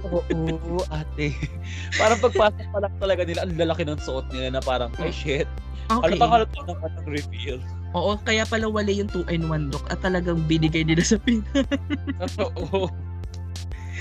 [0.07, 1.35] Oo, ate.
[1.99, 5.47] parang pagpasok pa lang talaga nila, ang lalaki ng suot nila na parang, ay shit.
[5.91, 6.15] Ano Okay.
[6.23, 7.59] pa halata naman ng reveal?
[7.91, 11.67] Oo, kaya pala wala yung 2 and 1 look at talagang binigay nila sa final.
[12.47, 12.87] Oo.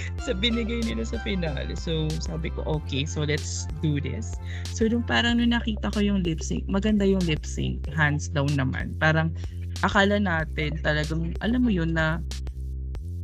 [0.25, 1.75] sa binigay nila sa finale.
[1.77, 4.37] So, sabi ko, okay, so let's do this.
[4.73, 8.51] So, nung parang nung nakita ko yung lip sync, maganda yung lip sync, hands down
[8.57, 8.97] naman.
[8.99, 9.33] Parang,
[9.81, 12.21] akala natin talagang, alam mo yun na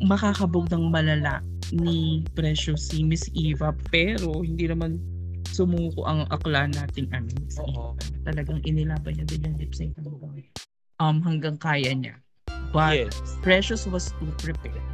[0.05, 1.41] makakabog ng malala
[1.73, 5.01] ni Precious si Miss Eva pero hindi naman
[5.51, 7.33] sumuko ang akla nating ano,
[7.65, 7.97] Oo.
[8.29, 10.45] Talagang inilaban niya din yung lip sync hanggang,
[11.01, 12.15] um, hanggang kaya niya.
[12.77, 13.17] But Yes.
[13.41, 14.86] Precious was too prepared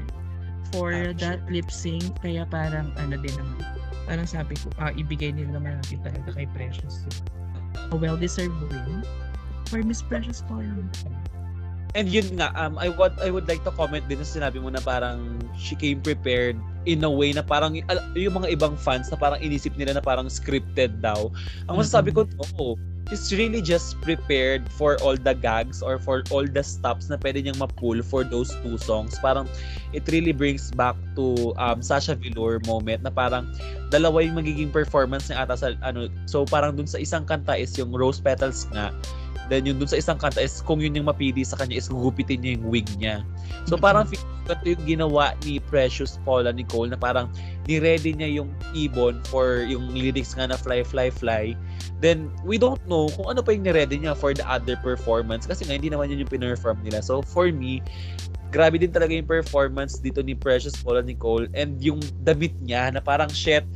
[0.73, 2.17] for Ah, that lip sync.
[2.25, 3.61] Kaya parang ano din naman.
[4.09, 7.07] Parang sabi ko ah, ibigay nila naman natin talaga kay Precious
[7.93, 9.05] a well deserved win
[9.69, 10.89] for Miss Precious Pauline
[11.93, 14.73] And yun nga, um, I would I would like to comment din sa sinabi mo
[14.73, 16.57] na parang she came prepared
[16.89, 17.77] in a way na parang
[18.17, 21.29] yung mga ibang fans na parang inisip nila na parang scripted daw.
[21.69, 22.25] Ang masasabi ko,
[22.57, 22.81] no.
[23.11, 27.45] She's really just prepared for all the gags or for all the stops na pwede
[27.45, 29.19] niyang ma-pull for those two songs.
[29.21, 29.51] Parang
[29.93, 33.53] it really brings back to um, Sasha Velour moment na parang
[33.93, 36.09] dalawa yung magiging performance niya ata sa ano.
[36.25, 38.95] So parang dun sa isang kanta is yung Rose Petals nga
[39.53, 42.41] Then yung dun sa isang kanta is kung yun yung mapili sa kanya is gugupitin
[42.41, 43.21] niya yung wig niya.
[43.69, 44.17] So parang ko
[44.49, 47.29] ito yung ginawa ni Precious Paula Nicole na parang
[47.69, 51.53] ni-ready niya yung ibon for yung lyrics nga na fly, fly, fly.
[52.01, 55.69] Then we don't know kung ano pa yung ni-ready niya for the other performance kasi
[55.69, 57.05] nga hindi naman yun yung pinerform nila.
[57.05, 57.85] So for me,
[58.49, 63.05] grabe din talaga yung performance dito ni Precious Paula Nicole and yung damit niya na
[63.05, 63.69] parang shit.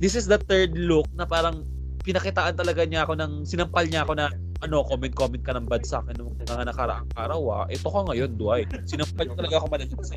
[0.00, 1.68] This is the third look na parang
[2.04, 4.28] pinakitaan talaga niya ako ng sinampal niya ako na
[4.64, 7.64] ano, comment-comment ka ng bad sa akin nung mga nakaraang araw ah.
[7.68, 8.72] Ito ka ngayon, Dwight.
[8.88, 10.10] Sinampal talaga ako madalas.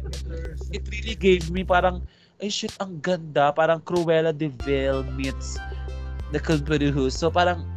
[0.71, 2.07] It really gave me parang,
[2.39, 3.51] ay shit, ang ganda.
[3.51, 5.59] Parang Cruella de Vil meets
[6.31, 6.39] The
[6.95, 7.11] Who.
[7.11, 7.67] So parang,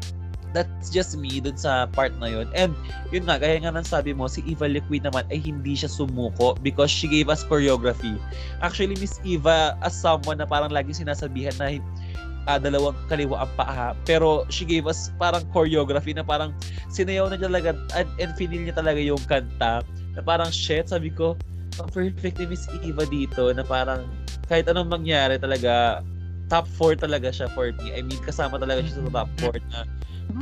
[0.51, 2.47] that's just me dun sa part na yun.
[2.55, 2.75] And
[3.15, 6.59] yun nga, gaya nga ng sabi mo, si Eva Liquid naman ay hindi siya sumuko
[6.63, 8.19] because she gave us choreography.
[8.63, 11.79] Actually, Miss Eva, as someone na parang lagi sinasabihan na
[12.49, 13.93] ah, dalawang kaliwa ang paa.
[14.09, 16.55] Pero she gave us parang choreography na parang
[16.89, 19.85] sinayaw na talaga and, and finil niya talaga yung kanta.
[20.17, 21.37] Na parang shit, sabi ko,
[21.81, 24.09] ang perfect ni Miss Eva dito na parang
[24.49, 26.05] kahit anong mangyari talaga
[26.51, 27.95] top 4 talaga siya for me.
[27.95, 29.87] I mean, kasama talaga siya sa top 4 na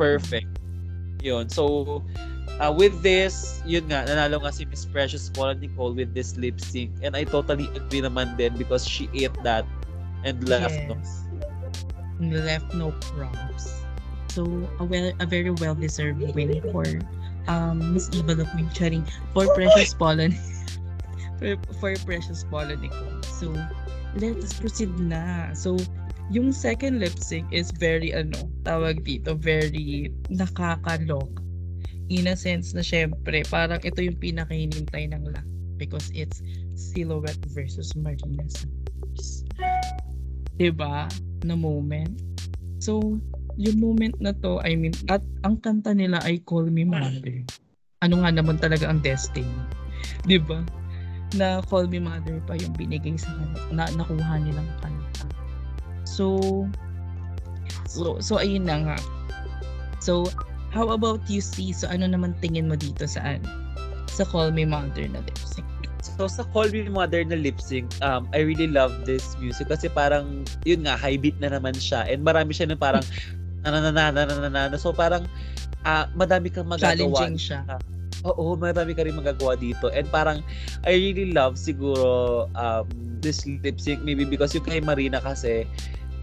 [0.00, 0.48] perfect.
[1.20, 1.50] Yun.
[1.52, 2.00] So,
[2.58, 6.56] uh, with this, yun nga, nanalo nga si Miss Precious Paula Nicole with this lip
[6.58, 6.90] sync.
[7.02, 9.68] And I totally agree naman din because she ate that
[10.24, 10.74] and left.
[10.88, 10.96] no?
[12.20, 13.82] Left no crumbs
[14.28, 14.44] so
[14.80, 16.84] a well a very well deserved win for
[17.46, 18.34] um Miss Eva
[18.74, 20.28] Charing for Precious Paula
[21.38, 23.54] for, for Precious Paula Nicole so
[24.16, 25.52] let's proceed na.
[25.52, 25.76] So
[26.28, 31.28] yung second lip sync is very ano tawag dito very nakakalok.
[32.08, 35.44] In a sense na syempre parang ito yung pinakahinintay ng lahat
[35.76, 36.40] because it's
[36.72, 39.44] Silhouette versus Marina Sanders.
[40.56, 41.06] 'Di ba?
[41.44, 42.14] Na moment.
[42.78, 43.18] So,
[43.58, 47.42] yung moment na to, I mean, at ang kanta nila ay Call Me Mother.
[48.06, 49.50] Ano nga naman talaga ang destiny.
[50.22, 50.62] 'Di ba?
[51.34, 53.34] Na Call Me Mother pa yung binigay sa
[53.74, 55.26] na nakuha nilang kanta.
[56.06, 56.38] So,
[57.90, 58.98] so, so ayun na nga.
[59.98, 60.30] So,
[60.70, 61.74] how about you see?
[61.74, 63.46] So, ano naman tingin mo dito sa ano?
[64.06, 65.66] Sa Call Me Mother na sync?
[66.18, 69.86] So sa Call Me Mother na lip sync, um, I really love this music kasi
[69.86, 72.10] parang, yun nga, high beat na naman siya.
[72.10, 73.06] And marami siya na parang,
[73.62, 75.30] nananana, So parang,
[75.86, 76.98] uh, madami kang magagawa.
[76.98, 77.62] Challenging siya.
[78.26, 79.94] Oo, marami ka rin magagawa dito.
[79.94, 80.42] And parang,
[80.82, 82.90] I really love siguro um,
[83.22, 85.70] this lip sync maybe because yung kay Marina kasi,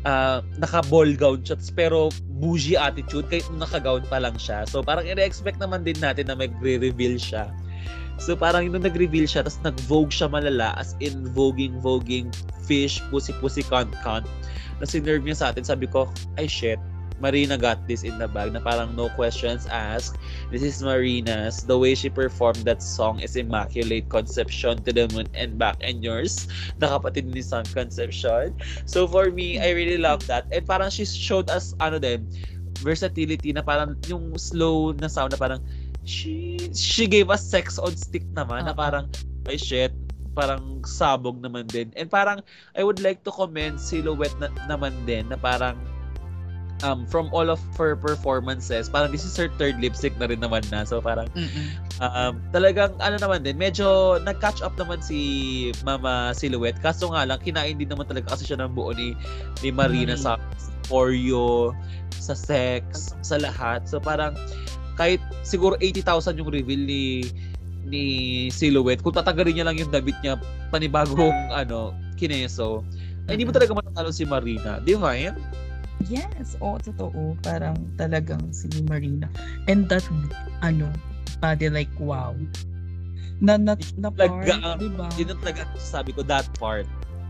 [0.04, 2.12] uh, naka-ball gown siya, pero
[2.44, 4.68] bougie attitude kahit naka-gown pa lang siya.
[4.68, 7.48] So parang ina-expect naman din natin na mag-reveal siya.
[8.18, 12.32] So parang nung nag-reveal siya, tapos nag-vogue siya malala, as in voguing, voguing,
[12.64, 14.26] fish, pussy-pussy, cunt-cunt.
[14.80, 16.08] Na sinerve niya sa atin, sabi ko,
[16.40, 16.80] ay shit,
[17.20, 20.20] Marina got this in the bag na parang no questions asked.
[20.52, 21.64] This is Marina's.
[21.64, 24.12] The way she performed that song is immaculate.
[24.12, 26.48] Conception to the moon and back and yours.
[26.84, 28.56] Nakapatid ni Sun Conception.
[28.84, 30.52] So for me, I really love that.
[30.52, 32.28] And parang she showed us, ano din,
[32.84, 35.64] versatility na parang yung slow na sound na parang
[36.06, 38.72] she she gave us sex on stick naman uh-huh.
[38.72, 39.06] na parang
[39.50, 39.92] ay shit
[40.36, 41.90] parang sabog naman din.
[41.96, 42.44] And parang
[42.76, 45.80] I would like to commend Silhouette na, naman din na parang
[46.84, 50.44] um, from all of her performances, parang this is her third lip sync na rin
[50.44, 50.84] naman na.
[50.84, 51.32] So parang
[52.04, 56.84] um, talagang ano naman din, medyo nag-catch up naman si Mama Silhouette.
[56.84, 59.16] Kaso nga lang, kinain din naman talaga kasi siya ng buo ni,
[59.64, 60.22] ni Marina mm.
[60.22, 60.36] sa
[60.92, 61.72] Oreo,
[62.12, 63.88] sa sex, sa lahat.
[63.88, 64.36] So parang
[64.96, 67.28] kahit siguro 80,000 yung reveal ni
[67.86, 68.04] ni
[68.50, 70.42] Silhouette, kung tatagarin niya lang yung damit niya,
[70.74, 72.82] panibagong ano, kineso,
[73.30, 74.82] ay, hindi mo talaga matatalo si Marina.
[74.82, 75.38] Di ba yan?
[76.06, 77.34] Yes, oo, totoo.
[77.42, 79.26] Parang talagang si Marina.
[79.66, 80.06] And that,
[80.62, 80.90] ano,
[81.42, 82.38] body like, wow.
[83.42, 85.10] Na, na, na part, talaga, diba?
[85.18, 86.86] Yun ang talaga sabi ko, that part.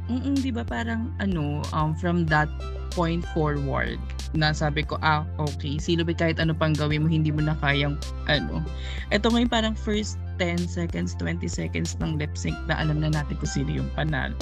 [0.06, 2.50] Mm di ba parang ano, um, from that
[2.94, 4.00] point forward,
[4.36, 7.56] na sabi ko, ah, okay, sino ba kahit ano pang gawin mo, hindi mo na
[7.64, 7.96] kayang,
[8.28, 8.62] ano.
[9.10, 13.36] Ito ngayon parang first 10 seconds, 20 seconds ng lip sync na alam na natin
[13.40, 14.36] kung sino yung panalo.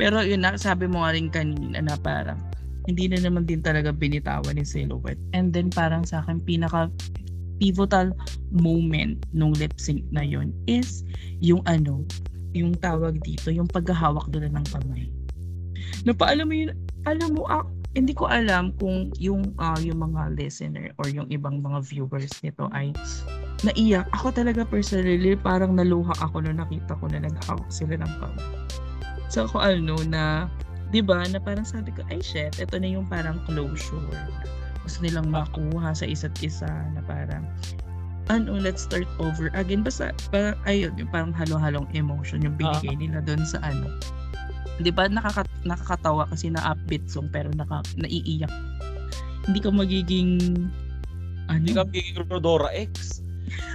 [0.00, 2.40] Pero yun na, sabi mo nga rin kanina na parang,
[2.88, 5.20] hindi na naman din talaga binitawan ni Silhouette.
[5.36, 6.88] And then parang sa akin pinaka
[7.60, 8.16] pivotal
[8.48, 11.04] moment nung lip sync na yon is
[11.44, 12.00] yung ano,
[12.58, 15.06] yung tawag dito, yung paghahawak doon ng kamay.
[16.02, 16.74] Na pa alam mo yun,
[17.06, 17.64] alam mo, ah,
[17.96, 22.68] hindi ko alam kung yung uh, yung mga listener or yung ibang mga viewers nito
[22.70, 22.92] ay
[23.64, 24.06] naiyak.
[24.14, 28.50] Ako talaga personally, parang naluha ako nung nakita ko na naghawak sila ng kamay.
[29.32, 30.46] So ako ano na
[30.88, 34.08] 'di ba na parang sabi ko ay shit ito na yung parang closure
[34.80, 37.44] gusto nilang makuha sa isa't isa na parang
[38.28, 39.80] ano let's start over again.
[39.80, 43.88] Basta parang ayun yung parang halo-halong emotion yung binigay uh nila doon sa ano.
[44.78, 48.52] 'di ba nakaka, nakakatawa kasi na upbeat song pero naka, naiiyak.
[49.48, 50.30] Hindi ka magiging
[51.48, 51.64] ano?
[51.64, 53.24] Hindi ka magiging Rodora X.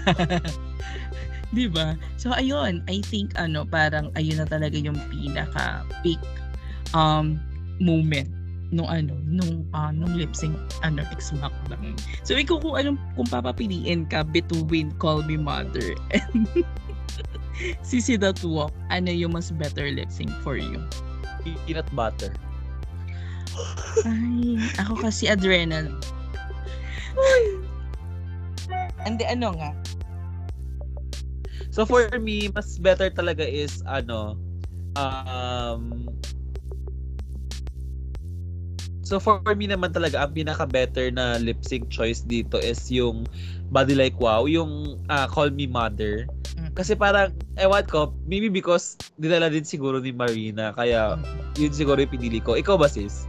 [1.53, 1.93] 'di ba?
[2.17, 6.21] So ayun i think ano parang ayun na talaga yung pinaka peak
[6.97, 7.37] um,
[7.77, 8.42] moment
[8.73, 11.93] nung ano nung uh, nung lip sync ano X Smackdown.
[12.25, 16.49] So ikaw kung anong kung papapiliin ka between Call Me Mother and
[17.85, 20.81] Sisi That Walk, ano yung mas better lip sync for you?
[21.45, 22.33] Peanut butter.
[24.01, 25.93] Ay, ako kasi adrenaline.
[29.05, 29.71] Hindi ano nga?
[31.69, 34.37] So for me, mas better talaga is ano
[34.97, 36.09] um
[39.03, 43.27] So for me naman talaga ang pinaka better na lip sync choice dito is yung
[43.67, 46.23] Body Like Wow, yung uh, Call Me Mother.
[46.55, 46.71] Mm.
[46.71, 51.59] Kasi parang ewan ko, maybe because dinala din siguro ni Marina kaya mm.
[51.59, 52.55] yun siguro yung pinili ko.
[52.55, 53.27] Ikaw ba sis?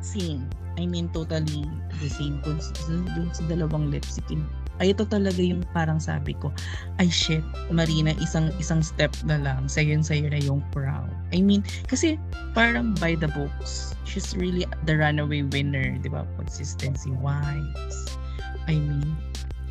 [0.00, 0.48] Same.
[0.80, 1.68] I mean totally
[2.00, 2.56] the same dun
[3.36, 4.40] sa dalawang lip sync
[4.82, 6.50] ay ito talaga yung parang sabi ko,
[6.98, 11.06] ay shit, Marina, isang isang step na lang, sayon sa'yo na yung proud.
[11.30, 12.18] I mean, kasi
[12.52, 16.26] parang by the books, she's really the runaway winner, di ba?
[16.34, 18.18] Consistency wise.
[18.66, 19.14] I mean,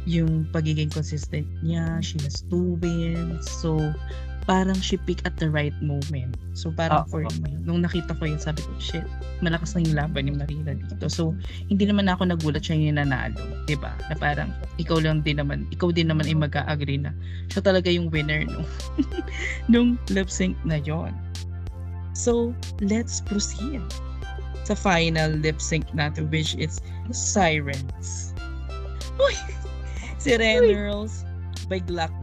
[0.07, 3.45] yung pagiging consistent niya, she has two wins.
[3.51, 3.77] So,
[4.49, 6.37] parang she pick at the right moment.
[6.53, 7.39] So parang oh, for okay.
[7.45, 9.05] me, nung nakita ko yun, sabi ko, shit,
[9.41, 11.09] malakas na yung laban ni Marina dito.
[11.09, 11.33] So,
[11.69, 13.37] hindi naman ako nagulat siya yung nanalo.
[13.37, 13.91] ba diba?
[14.09, 17.13] Na parang, ikaw lang din naman, ikaw din naman ay mag-agree na
[17.49, 18.67] siya talaga yung winner nung,
[19.71, 21.13] nung lip sync na yon.
[22.13, 23.81] So, let's proceed
[24.67, 28.37] sa final lip sync natin which is Sirens.
[29.17, 29.35] Uy!
[30.21, 31.25] Sireners
[31.65, 32.13] by Glock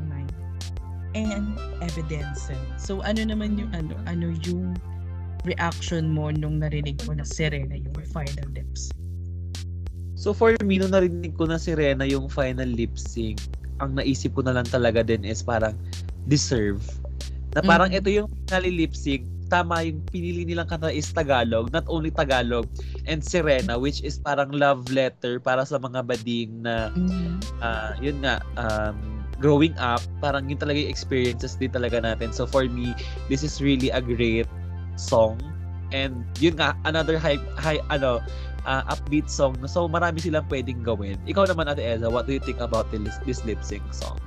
[1.14, 2.50] and evidence.
[2.76, 4.76] So ano naman yung ano ano yung
[5.46, 8.98] reaction mo nung narinig mo na Serena yung final lip sync?
[10.18, 13.38] So for me, nung narinig ko na si Rena yung final lip sync,
[13.78, 15.78] ang naisip ko na lang talaga din is parang
[16.26, 16.82] deserve.
[17.54, 17.98] Na parang Mhm.
[18.02, 22.66] ito yung finale lip sync, tama yung pinili nilang kanta is Tagalog, not only Tagalog,
[23.06, 27.38] and Serena, which is parang love letter para sa mga bading na, Mhm.
[27.62, 32.34] ah, yun nga, um, growing up, parang yun talaga yung experiences din talaga natin.
[32.34, 32.94] So for me,
[33.30, 34.50] this is really a great
[34.98, 35.38] song.
[35.94, 38.20] And yun nga, another high, high ano,
[38.68, 39.56] ah, upbeat song.
[39.64, 41.16] So marami silang pwedeng gawin.
[41.24, 44.18] Ikaw naman, Ate Eza, what do you think about this, this lip sync song?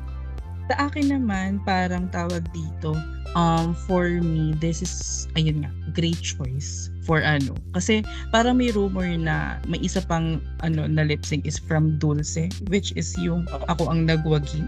[0.72, 2.96] Sa akin naman, parang tawag dito,
[3.36, 7.60] um, for me, this is, ayun nga, great choice for ano.
[7.76, 12.48] Kasi parang may rumor na may isa pang ano na lip sync is from Dulce,
[12.72, 14.64] which is yung ako ang nagwagi.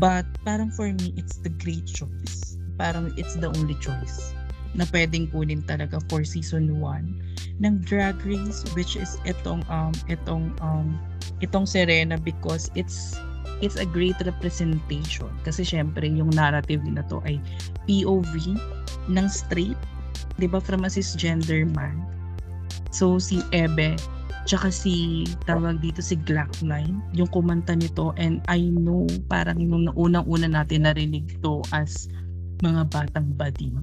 [0.00, 2.56] But parang for me, it's the great choice.
[2.80, 4.32] Parang it's the only choice
[4.72, 10.52] na pwedeng kunin talaga for season 1 ng Drag Race which is itong um itong
[10.60, 10.96] um
[11.40, 13.16] itong Serena because it's
[13.60, 15.30] it's a great representation.
[15.46, 17.40] Kasi syempre yung narrative nila to ay
[17.88, 18.56] POV
[19.10, 19.78] ng straight
[20.36, 22.04] 'di ba from a cisgender man.
[22.92, 23.96] So si Ebe
[24.46, 26.72] tsaka si tawag dito si Glock9
[27.18, 28.14] yung kumanta nito.
[28.20, 32.06] And I know parang nung unang-una natin narinig to as
[32.64, 33.76] mga batang bading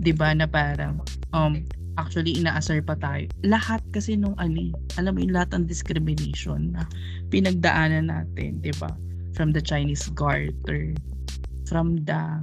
[0.00, 1.00] 'di ba na parang
[1.36, 1.60] um
[1.96, 6.84] actually inaasar pa tayo lahat kasi nung ali alam mo yung lahat ng discrimination na
[7.32, 8.92] pinagdaanan natin 'di ba
[9.36, 10.96] from the Chinese garter,
[11.68, 12.40] from the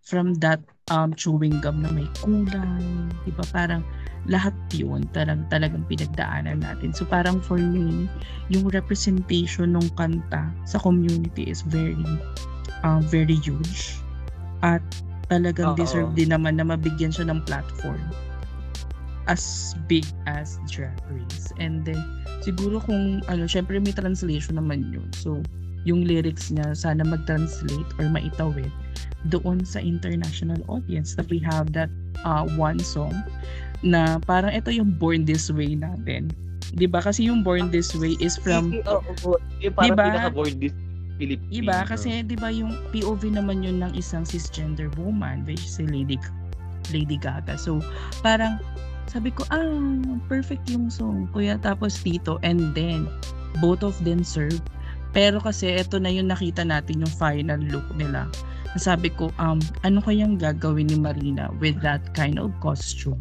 [0.00, 2.82] from that um chewing gum na may kulay,
[3.22, 3.44] 'di ba?
[3.52, 3.84] Parang
[4.24, 6.96] lahat 'yun talagang talagang pinagdaanan natin.
[6.96, 8.08] So parang for me,
[8.48, 12.00] yung representation ng kanta sa community is very
[12.82, 14.00] uh, very huge.
[14.64, 14.80] At
[15.28, 15.78] talagang Oo.
[15.78, 18.00] deserve din naman na mabigyan siya ng platform
[19.30, 21.54] as big as Drag Race.
[21.62, 22.02] And then,
[22.42, 25.06] siguro kung, ano, syempre may translation naman yun.
[25.14, 25.38] So,
[25.88, 28.68] yung lyrics niya sana mag-translate or maitawid
[29.32, 31.88] doon sa international audience that we have that
[32.24, 33.12] uh, one song
[33.80, 36.28] na parang ito yung Born This Way natin.
[36.76, 39.36] 'Di ba Kasi yung Born This Way is from Oo, oo.
[39.60, 40.04] yung parang Diba?
[40.12, 40.74] pinaka-born this
[41.20, 41.52] Filipino.
[41.52, 45.84] Iba kasi 'di ba yung POV naman yun ng isang cisgender woman which is si
[45.84, 46.16] Lady
[46.92, 47.60] Lady Gaga.
[47.60, 47.84] So
[48.24, 48.60] parang
[49.10, 49.66] sabi ko ah
[50.30, 51.26] perfect yung song.
[51.34, 53.10] Kuya tapos Tito and then
[53.58, 54.62] both of them serve
[55.10, 58.30] pero kasi ito na yung nakita natin yung final look nila.
[58.78, 63.18] Sabi ko um ano kayang gagawin ni Marina with that kind of costume?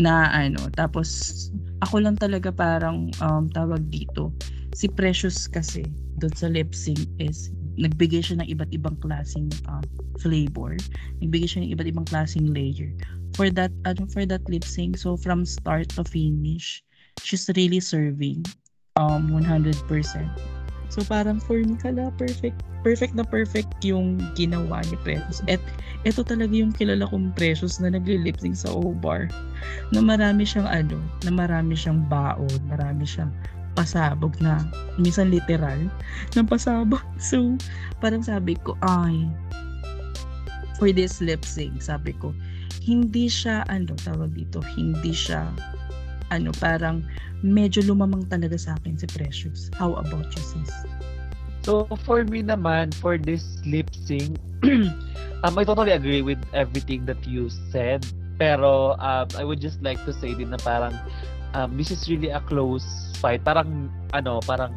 [0.00, 1.52] Na ano tapos
[1.84, 4.32] ako lang talaga parang um, tawag dito
[4.72, 5.84] si Precious kasi
[6.16, 9.84] doon sa lip sync is nagbigay siya ng iba't ibang klaseng um,
[10.20, 10.76] flavor.
[11.20, 12.92] Nagbigay siya ng iba't ibang klaseng layer
[13.36, 14.96] for that ano for that lip sync.
[14.96, 16.80] So from start to finish,
[17.20, 18.48] she's really serving
[18.96, 19.76] um 100%.
[20.88, 25.42] So parang for me kala perfect perfect na perfect yung ginawa ni Precious.
[25.50, 25.58] At
[26.06, 29.26] ito talaga yung kilala kong Precious na nagli-lip sync sa O-Bar.
[29.90, 30.94] Na marami siyang ano,
[31.26, 33.34] na marami siyang baon, marami siyang
[33.76, 34.64] pasabog na
[34.96, 35.78] minsan literal
[36.32, 37.04] na pasabog.
[37.20, 37.60] So,
[38.00, 39.28] parang sabi ko, ay,
[40.80, 42.32] for this lip sync, sabi ko,
[42.84, 45.48] hindi siya, ano, tawag dito, hindi siya,
[46.32, 47.04] ano, parang
[47.44, 49.68] medyo lumamang talaga sa akin si Precious.
[49.76, 50.72] How about you, sis?
[51.66, 54.38] So, for me naman, for this lip sync,
[55.42, 58.06] um, I totally agree with everything that you said.
[58.38, 60.94] Pero, um, I would just like to say din na parang,
[61.56, 62.84] um, this is really a close
[63.16, 63.40] fight.
[63.40, 64.76] Parang, ano, parang,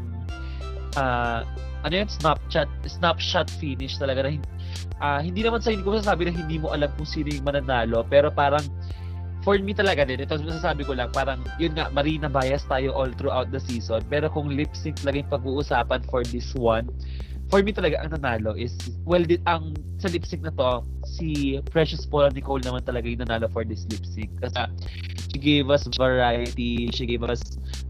[0.95, 1.43] uh,
[1.83, 4.39] ano yun, snapshot, snapshot finish talaga na,
[5.03, 8.07] ah, hindi naman sa hindi ko masasabi na hindi mo alam kung sino yung mananalo,
[8.07, 8.63] pero parang,
[9.43, 13.11] for me talaga din, ito masasabi ko lang, parang, yun nga, Marina bias tayo all
[13.15, 16.87] throughout the season, pero kung lip sync talaga yung pag-uusapan for this one,
[17.49, 21.57] for me talaga, ang nanalo is, well, di, ang, sa lip sync na to, si
[21.73, 24.29] Precious Paula Nicole naman talaga yung nanalo for this lip sync.
[24.37, 24.69] Kasi,
[25.33, 27.41] she gave us variety, she gave us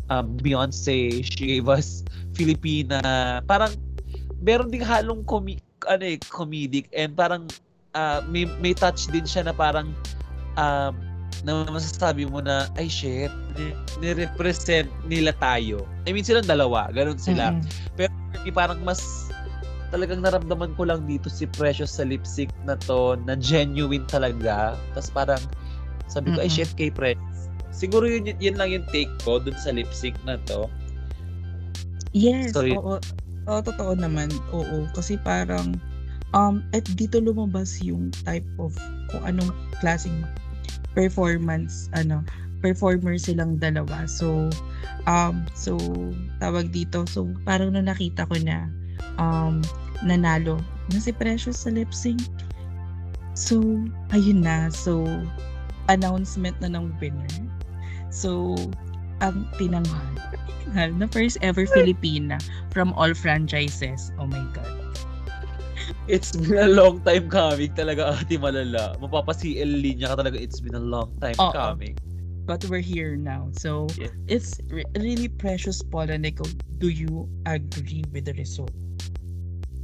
[0.07, 3.03] um, Beyonce, she gave us Filipina,
[3.45, 3.75] parang,
[4.39, 5.59] meron ding halong komi,
[5.91, 7.43] ano eh, comedic, and parang,
[7.99, 9.91] ah, may, may touch din siya na parang,
[10.55, 10.95] um,
[11.43, 15.83] na masasabi mo na, ay shit, ni- ni-represent nila tayo.
[16.07, 17.55] I mean, silang dalawa, ganun sila.
[17.55, 18.11] Mm-mm.
[18.39, 19.27] Hindi parang mas
[19.89, 24.77] talagang naramdaman ko lang dito si Precious sa lip sync na to na genuine talaga.
[24.93, 25.43] Tapos parang
[26.09, 26.51] sabi ko, ay Mm-mm.
[26.51, 27.49] shit kay Precious.
[27.69, 30.67] Siguro yun, yun, lang yung take ko dun sa lip sync na to.
[32.13, 32.97] Yes, So, y- oo.
[33.49, 34.29] Oo, totoo naman.
[34.53, 35.77] Oo, kasi parang
[36.37, 38.77] um at dito lumabas yung type of
[39.09, 39.49] kung anong
[39.81, 40.21] klaseng
[40.93, 42.21] performance ano
[42.61, 44.05] performer silang dalawa.
[44.05, 44.49] So
[45.09, 45.77] um so
[46.37, 47.05] tawag dito.
[47.09, 48.69] So parang na nakita ko na
[49.17, 49.61] um
[50.03, 50.59] nanalo
[50.91, 52.21] na si Precious sa lip sync.
[53.37, 53.59] So,
[54.11, 54.67] ayun na.
[54.73, 55.05] So,
[55.87, 57.31] announcement na ng winner.
[58.09, 58.55] So,
[59.21, 60.15] ang tinanghal,
[60.65, 62.39] tinanghal na first ever Filipina
[62.71, 64.11] from all franchises.
[64.19, 64.67] Oh my God.
[66.09, 68.97] It's been a long time coming talaga, ate malala.
[68.97, 71.53] Mapapa-CL linya ka talaga, it's been a long time Oo.
[71.53, 71.97] coming.
[72.49, 73.53] But we're here now.
[73.53, 74.09] So, Yeah.
[74.25, 76.49] it's re- really precious, Paula Nico.
[76.81, 78.73] Do you agree with the result?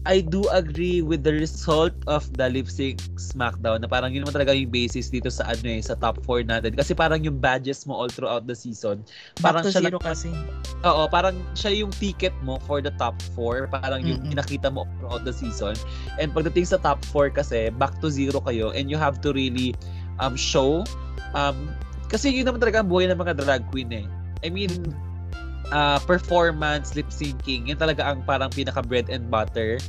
[0.06, 4.38] I do agree with the result of the lip sync SmackDown na parang yun naman
[4.38, 6.78] talaga yung basis dito sa ano eh, sa top 4 natin.
[6.78, 9.02] Kasi parang yung badges mo all throughout the season.
[9.42, 10.30] Back Parang to siya zero lang- kasi.
[10.86, 13.66] Oo, parang siya yung ticket mo for the top 4.
[13.74, 14.38] Parang yung Mm-mm.
[14.38, 15.74] pinakita mo throughout the season.
[16.22, 19.74] And pagdating sa top 4 kasi, back to zero kayo and you have to really
[20.22, 20.86] um show
[21.34, 21.58] um
[22.08, 24.06] kasi yun naman talaga ang buhay ng mga drag queen eh.
[24.46, 24.70] I mean,
[25.72, 29.80] uh, performance, lip syncing, yun talaga ang parang pinaka bread and butter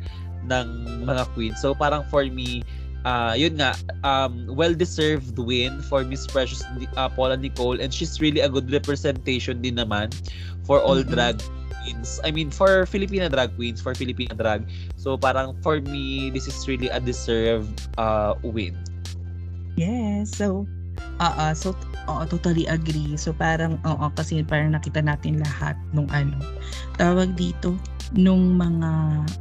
[0.46, 0.66] ng
[1.04, 1.52] mga queen.
[1.58, 2.62] So parang for me,
[3.04, 3.74] uh, yun nga,
[4.06, 6.62] um, well-deserved win for Miss Precious
[6.96, 10.14] uh, Paula Nicole and she's really a good representation din naman
[10.64, 11.14] for all Mm-mm.
[11.14, 11.42] drag
[11.82, 12.18] queens.
[12.26, 14.66] I mean, for Filipina drag queens, for Filipina drag.
[14.98, 18.74] So parang for me, this is really a deserved uh, win.
[19.76, 20.32] Yes.
[20.32, 20.66] So,
[21.20, 21.47] oo.
[21.55, 21.73] so,
[22.09, 23.16] oo, totally agree.
[23.16, 26.36] So, parang, oo, kasi parang nakita natin lahat nung ano,
[27.01, 27.77] tawag dito,
[28.14, 28.90] nung mga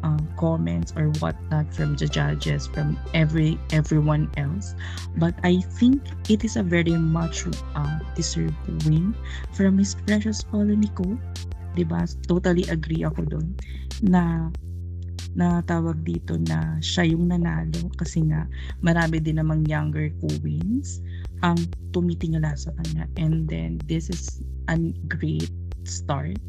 [0.01, 4.73] uh, comments or whatnot from the judges, from every everyone else.
[5.21, 6.01] But I think
[6.31, 7.45] it is a very much
[7.77, 8.57] uh, deserved
[8.89, 9.13] win
[9.53, 11.05] from Miss Precious Paula Nico.
[11.77, 12.07] Diba?
[12.25, 13.53] Totally agree ako doon
[14.01, 14.49] na
[15.35, 18.47] na tawag dito na siya yung nanalo kasi nga
[18.79, 21.03] marami din namang younger queens
[21.43, 21.59] ang
[21.91, 23.09] tumitingala sa kanya.
[23.19, 25.51] And then this is a great
[25.83, 26.39] start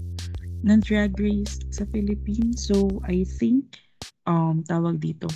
[0.66, 2.66] ng drag race sa Philippines.
[2.66, 3.78] So I think
[4.26, 5.30] um tawag dito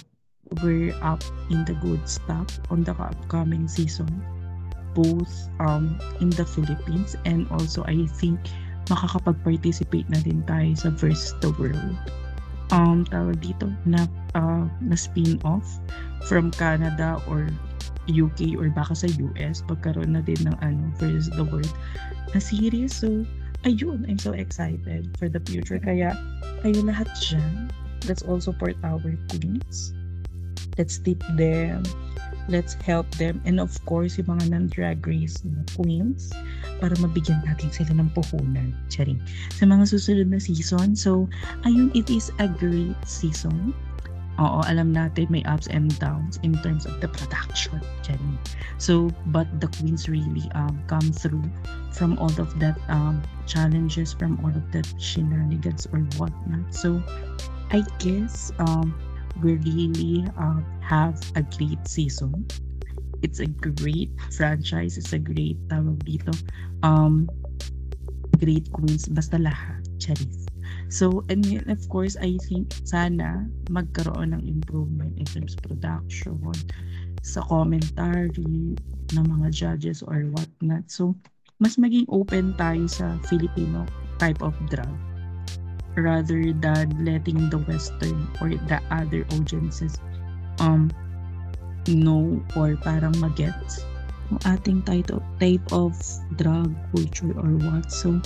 [0.62, 4.10] we're up in the good stuff on the upcoming season
[4.98, 5.30] both
[5.62, 8.42] um in the Philippines and also I think
[8.90, 11.94] makakapag-participate na din tayo sa Versus the World.
[12.74, 15.78] Um tawag dito na uh, na spin-off
[16.26, 17.46] from Canada or
[18.10, 21.70] UK or baka sa US pagkaroon na din ng ano versus the world
[22.34, 22.92] na series.
[22.92, 23.24] So
[23.64, 25.78] ayun I'm so excited for the future.
[25.78, 26.12] Kaya
[26.66, 27.70] kayo lahat dyan.
[28.08, 29.92] Let's all support our queens
[30.80, 31.82] let's tip them.
[32.48, 33.44] Let's help them.
[33.44, 36.32] And of course yung mga non-drag race na queens
[36.80, 38.74] para mabigyan natin sila ng puhunan.
[38.88, 39.20] Charing.
[39.54, 40.96] Sa mga susunod na season.
[40.96, 41.28] So
[41.68, 43.76] ayun it is a great season
[44.40, 47.76] Oo, alam natin may ups and downs in terms of the production.
[48.00, 48.40] Charing.
[48.80, 51.44] So, but the queens really um, come through
[51.92, 56.72] from all of that um, challenges, from all of that shenanigans or whatnot.
[56.72, 57.04] So,
[57.68, 58.96] I guess um,
[59.44, 62.48] we really um, have a great season.
[63.20, 64.96] It's a great franchise.
[64.96, 66.32] It's a great, tawag dito,
[66.80, 67.28] um,
[68.40, 69.04] great queens.
[69.04, 69.84] Basta lahat.
[70.00, 70.39] Charis.
[70.90, 76.34] So, and yun, of course, I think sana magkaroon ng improvement in terms of production,
[77.22, 78.74] sa commentary
[79.14, 80.90] ng mga judges or whatnot.
[80.90, 81.14] So,
[81.62, 83.86] mas maging open tayo sa Filipino
[84.18, 84.90] type of drag
[85.94, 89.98] rather than letting the Western or the other audiences
[90.62, 90.86] um
[91.90, 93.82] know or parang magets
[94.30, 95.92] yung ating type of, type of
[96.38, 97.90] drug culture or what.
[97.90, 98.22] So,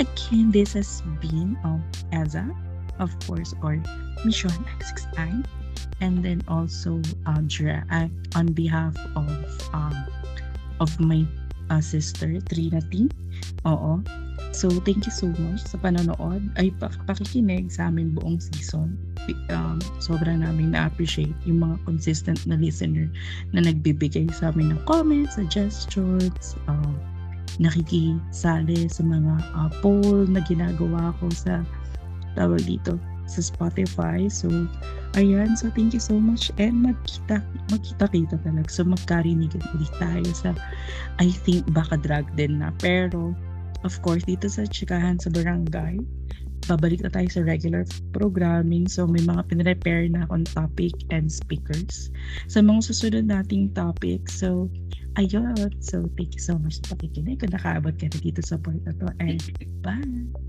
[0.00, 2.48] again, this has been um, Eza,
[2.98, 3.78] of course, or
[4.24, 5.44] Mission X6I,
[6.00, 9.28] and then also uh, on behalf of
[9.72, 9.94] um,
[10.80, 11.24] of my
[11.70, 13.08] uh, sister, Trinity.
[13.68, 14.00] Oo.
[14.54, 16.46] So, thank you so much sa panonood.
[16.54, 18.94] Ay, pak- pakikinig sa amin buong season.
[19.50, 23.10] Um, sobra namin na-appreciate yung mga consistent na listener
[23.50, 26.94] na nagbibigay sa amin ng comments, suggestions, uh,
[27.58, 31.66] nakikisali sa mga uh, poll na ginagawa ko sa
[32.38, 32.94] tawag dito
[33.26, 34.30] sa Spotify.
[34.30, 34.70] So,
[35.18, 35.58] ayan.
[35.58, 36.54] So, thank you so much.
[36.62, 37.42] And magkita,
[37.74, 38.70] magkita-kita talaga.
[38.70, 40.54] So, magkarinigan ulit tayo sa,
[41.18, 42.70] I think, baka drag din na.
[42.78, 43.34] Pero,
[43.84, 46.00] of course, dito sa Chikahan sa Barangay,
[46.64, 47.84] babalik na tayo sa regular
[48.16, 48.88] programming.
[48.88, 52.08] So, may mga pinrepare na akong topic and speakers
[52.48, 54.26] sa mga susunod nating topic.
[54.32, 54.72] So,
[55.20, 55.54] ayun.
[55.84, 57.44] So, thank you so much sa pakikinig.
[57.44, 59.12] Kung nakaabot ka na dito sa part na to.
[59.20, 59.40] And
[59.84, 60.43] bye!